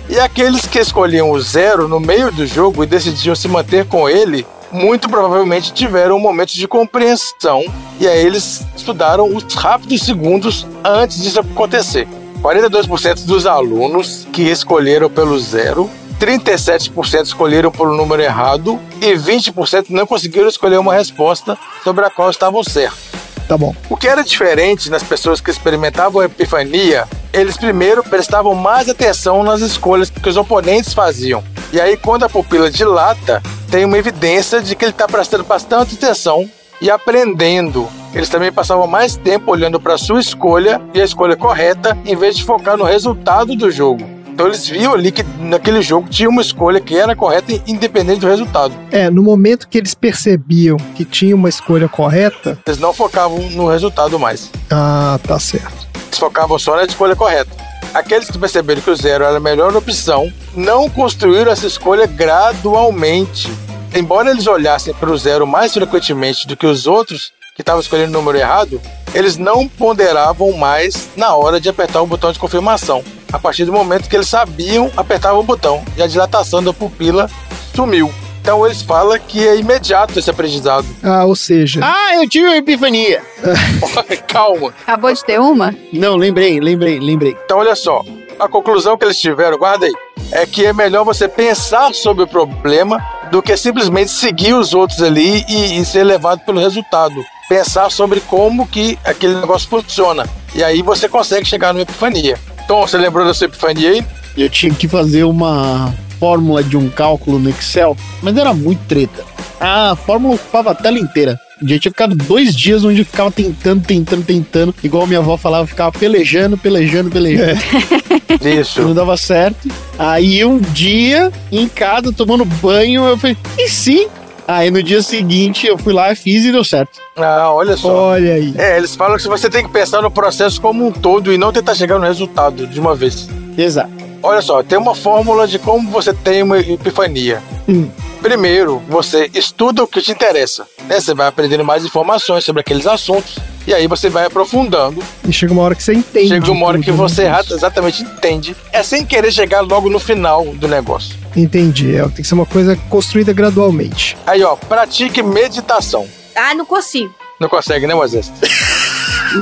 [0.08, 4.08] e aqueles que escolhiam o zero no meio do jogo e decidiam se manter com
[4.08, 7.62] ele, muito provavelmente tiveram um momento de compreensão.
[7.98, 12.06] E aí eles estudaram os rápidos segundos antes disso acontecer.
[12.40, 20.06] 42% dos alunos que escolheram pelo zero, 37% escolheram pelo número errado e 20% não
[20.06, 23.09] conseguiram escolher uma resposta sobre a qual estavam certos.
[23.50, 23.74] Tá bom.
[23.88, 29.42] O que era diferente nas pessoas que experimentavam a epifania, eles primeiro prestavam mais atenção
[29.42, 31.42] nas escolhas que os oponentes faziam.
[31.72, 35.96] E aí, quando a pupila dilata, tem uma evidência de que ele está prestando bastante
[35.96, 36.48] atenção
[36.80, 37.88] e aprendendo.
[38.14, 42.14] Eles também passavam mais tempo olhando para a sua escolha e a escolha correta, em
[42.14, 44.19] vez de focar no resultado do jogo.
[44.40, 48.26] Então eles viam ali que naquele jogo tinha uma escolha que era correta independente do
[48.26, 48.72] resultado.
[48.90, 53.68] É, no momento que eles percebiam que tinha uma escolha correta, Eles não focavam no
[53.68, 54.50] resultado mais.
[54.70, 55.86] ah, tá certo.
[56.06, 57.50] Eles focavam só na escolha correta.
[57.92, 63.52] Aqueles que perceberam que o zero era a melhor opção não construíram essa escolha gradualmente.
[63.94, 68.16] Embora eles olhassem para o zero mais frequentemente do que os outros que estavam escolhendo
[68.16, 68.80] o número errado,
[69.12, 73.04] eles não ponderavam mais na hora de apertar o botão de confirmação.
[73.32, 77.30] A partir do momento que eles sabiam, apertavam o botão e a dilatação da pupila
[77.74, 78.12] sumiu.
[78.42, 80.86] Então eles falam que é imediato esse aprendizado.
[81.02, 83.22] Ah, ou seja, Ah, eu tive uma epifania.
[84.26, 84.72] Calma.
[84.82, 85.74] Acabou de ter uma?
[85.92, 87.36] Não, lembrei, lembrei, lembrei.
[87.44, 88.02] Então olha só,
[88.38, 89.92] a conclusão que eles tiveram, guarda aí,
[90.32, 92.98] é que é melhor você pensar sobre o problema
[93.30, 97.22] do que simplesmente seguir os outros ali e, e ser levado pelo resultado.
[97.48, 100.24] Pensar sobre como que aquele negócio funciona.
[100.54, 102.38] E aí você consegue chegar numa epifania.
[102.66, 104.04] Tom, você lembrou da sua epifania aí?
[104.36, 109.24] Eu tinha que fazer uma fórmula de um cálculo no Excel, mas era muito treta.
[109.58, 111.38] A fórmula ocupava a tela inteira.
[111.60, 114.74] Eu tinha ficado dois dias onde eu ficava tentando, tentando, tentando.
[114.82, 117.60] Igual minha avó falava, eu ficava pelejando, pelejando, pelejando.
[118.42, 118.80] Isso.
[118.80, 119.68] Não dava certo.
[119.98, 124.08] Aí um dia, em casa, tomando banho, eu falei, e se?
[124.50, 126.98] Aí no dia seguinte eu fui lá, fiz e deu certo.
[127.16, 128.10] Ah, olha só.
[128.10, 128.52] olha aí.
[128.58, 131.52] É, eles falam que você tem que pensar no processo como um todo e não
[131.52, 133.28] tentar chegar no resultado de uma vez.
[133.56, 134.09] Exato.
[134.22, 137.42] Olha só, tem uma fórmula de como você tem uma epifania.
[137.68, 137.88] Hum.
[138.20, 140.66] Primeiro, você estuda o que te interessa.
[140.86, 141.00] Né?
[141.00, 143.38] Você vai aprendendo mais informações sobre aqueles assuntos.
[143.66, 145.02] E aí você vai aprofundando.
[145.26, 146.28] E chega uma hora que você entende.
[146.28, 147.28] Chega uma hora que você né?
[147.28, 148.54] ra- exatamente entende.
[148.72, 151.14] É sem querer chegar logo no final do negócio.
[151.36, 151.94] Entendi.
[151.96, 154.16] É, tem que ser uma coisa construída gradualmente.
[154.26, 156.06] Aí, ó, pratique meditação.
[156.34, 157.14] Ah, não consigo.
[157.38, 158.30] Não consegue, né, Moisés?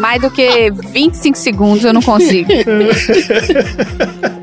[0.00, 2.48] Mais do que 25 segundos eu não consigo.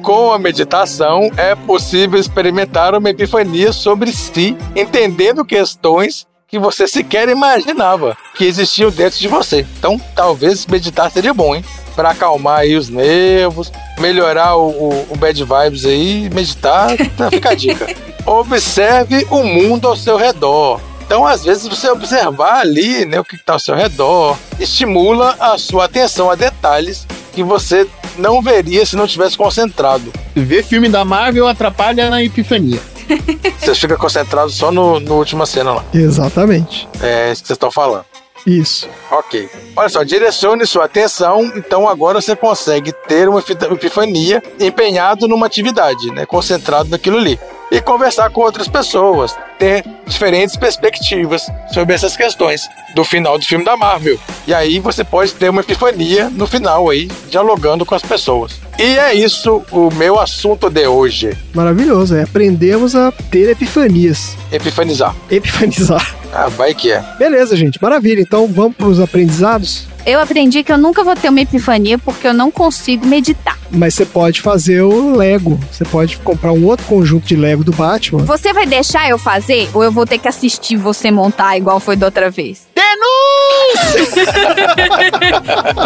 [0.02, 7.28] Com a meditação, é possível experimentar uma epifania sobre si, entendendo questões que você sequer
[7.28, 9.66] imaginava que existiam dentro de você.
[9.80, 11.64] Então, talvez meditar seria bom, hein?
[11.96, 17.50] Para acalmar aí os nervos, melhorar o, o- o bad vibes aí, meditar, tá, fica
[17.52, 17.88] a dica.
[18.26, 20.80] Observe o mundo ao seu redor.
[21.06, 25.58] Então, às vezes, você observar ali né, o que está ao seu redor estimula a
[25.58, 27.88] sua atenção a detalhes que você
[28.18, 30.12] não veria se não tivesse concentrado.
[30.36, 32.80] Ver filme da Marvel atrapalha na epifania.
[33.60, 35.84] Você fica concentrado só no, no última cena lá.
[35.94, 36.88] Exatamente.
[37.02, 38.06] É isso que vocês estão falando.
[38.48, 38.88] Isso.
[39.12, 39.50] Ok.
[39.76, 45.46] Olha só, direcione sua atenção, então agora você consegue ter uma epi- epifania empenhado numa
[45.48, 46.26] atividade, né?
[46.26, 47.40] Concentrado naquilo ali.
[47.72, 53.66] E conversar com outras pessoas, ter diferentes perspectivas sobre essas questões do final do filme
[53.66, 54.20] da Marvel.
[54.48, 58.60] E aí você pode ter uma epifania no final aí, dialogando com as pessoas.
[58.78, 61.36] E é isso o meu assunto de hoje.
[61.54, 62.16] Maravilhoso.
[62.16, 64.38] É, aprendemos a ter epifanias.
[64.52, 65.16] Epifanizar.
[65.30, 66.16] Epifanizar.
[66.38, 67.02] Ah, vai que é.
[67.18, 67.82] Beleza, gente.
[67.82, 68.20] Maravilha.
[68.20, 69.88] Então vamos para os aprendizados.
[70.06, 73.58] Eu aprendi que eu nunca vou ter uma epifania porque eu não consigo meditar.
[73.72, 75.58] Mas você pode fazer o Lego.
[75.72, 78.24] Você pode comprar um outro conjunto de Lego do Batman.
[78.26, 81.96] Você vai deixar eu fazer ou eu vou ter que assistir você montar igual foi
[81.96, 82.68] da outra vez?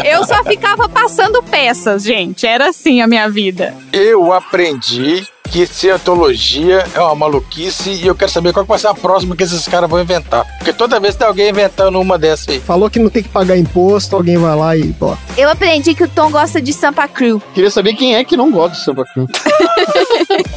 [0.06, 2.46] Eu só ficava passando peças, gente.
[2.46, 3.76] Era assim a minha vida.
[3.92, 8.88] Eu aprendi que cientologia é uma maluquice e eu quero saber qual que vai ser
[8.88, 10.46] a próxima que esses caras vão inventar.
[10.58, 12.60] Porque toda vez tem alguém inventando uma dessa aí.
[12.60, 15.20] Falou que não tem que pagar imposto, alguém vai lá e bota.
[15.38, 17.42] Eu aprendi que o Tom gosta de Sampa Crew.
[17.54, 19.30] Queria saber quem é que não gosta de Sampa Cruz.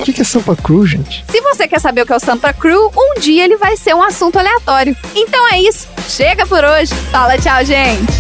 [0.01, 1.25] O que que é Sampa Cruz, gente?
[1.31, 3.95] Se você quer saber o que é o Sampa Crew, um dia ele vai ser
[3.95, 4.97] um assunto aleatório.
[5.15, 5.89] Então é isso.
[6.09, 6.93] Chega por hoje.
[7.11, 8.13] Fala tchau, gente.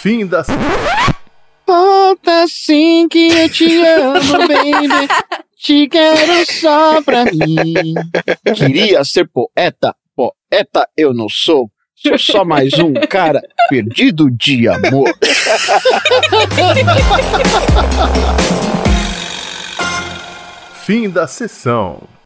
[0.00, 0.42] Fim da.
[1.66, 5.08] Volta assim que eu te amo, baby.
[5.58, 7.92] Te quero só pra mim.
[8.56, 11.70] Queria ser poeta, poeta eu não sou.
[11.94, 15.14] Sou só mais um cara perdido de amor.
[20.82, 22.19] Fim da sessão.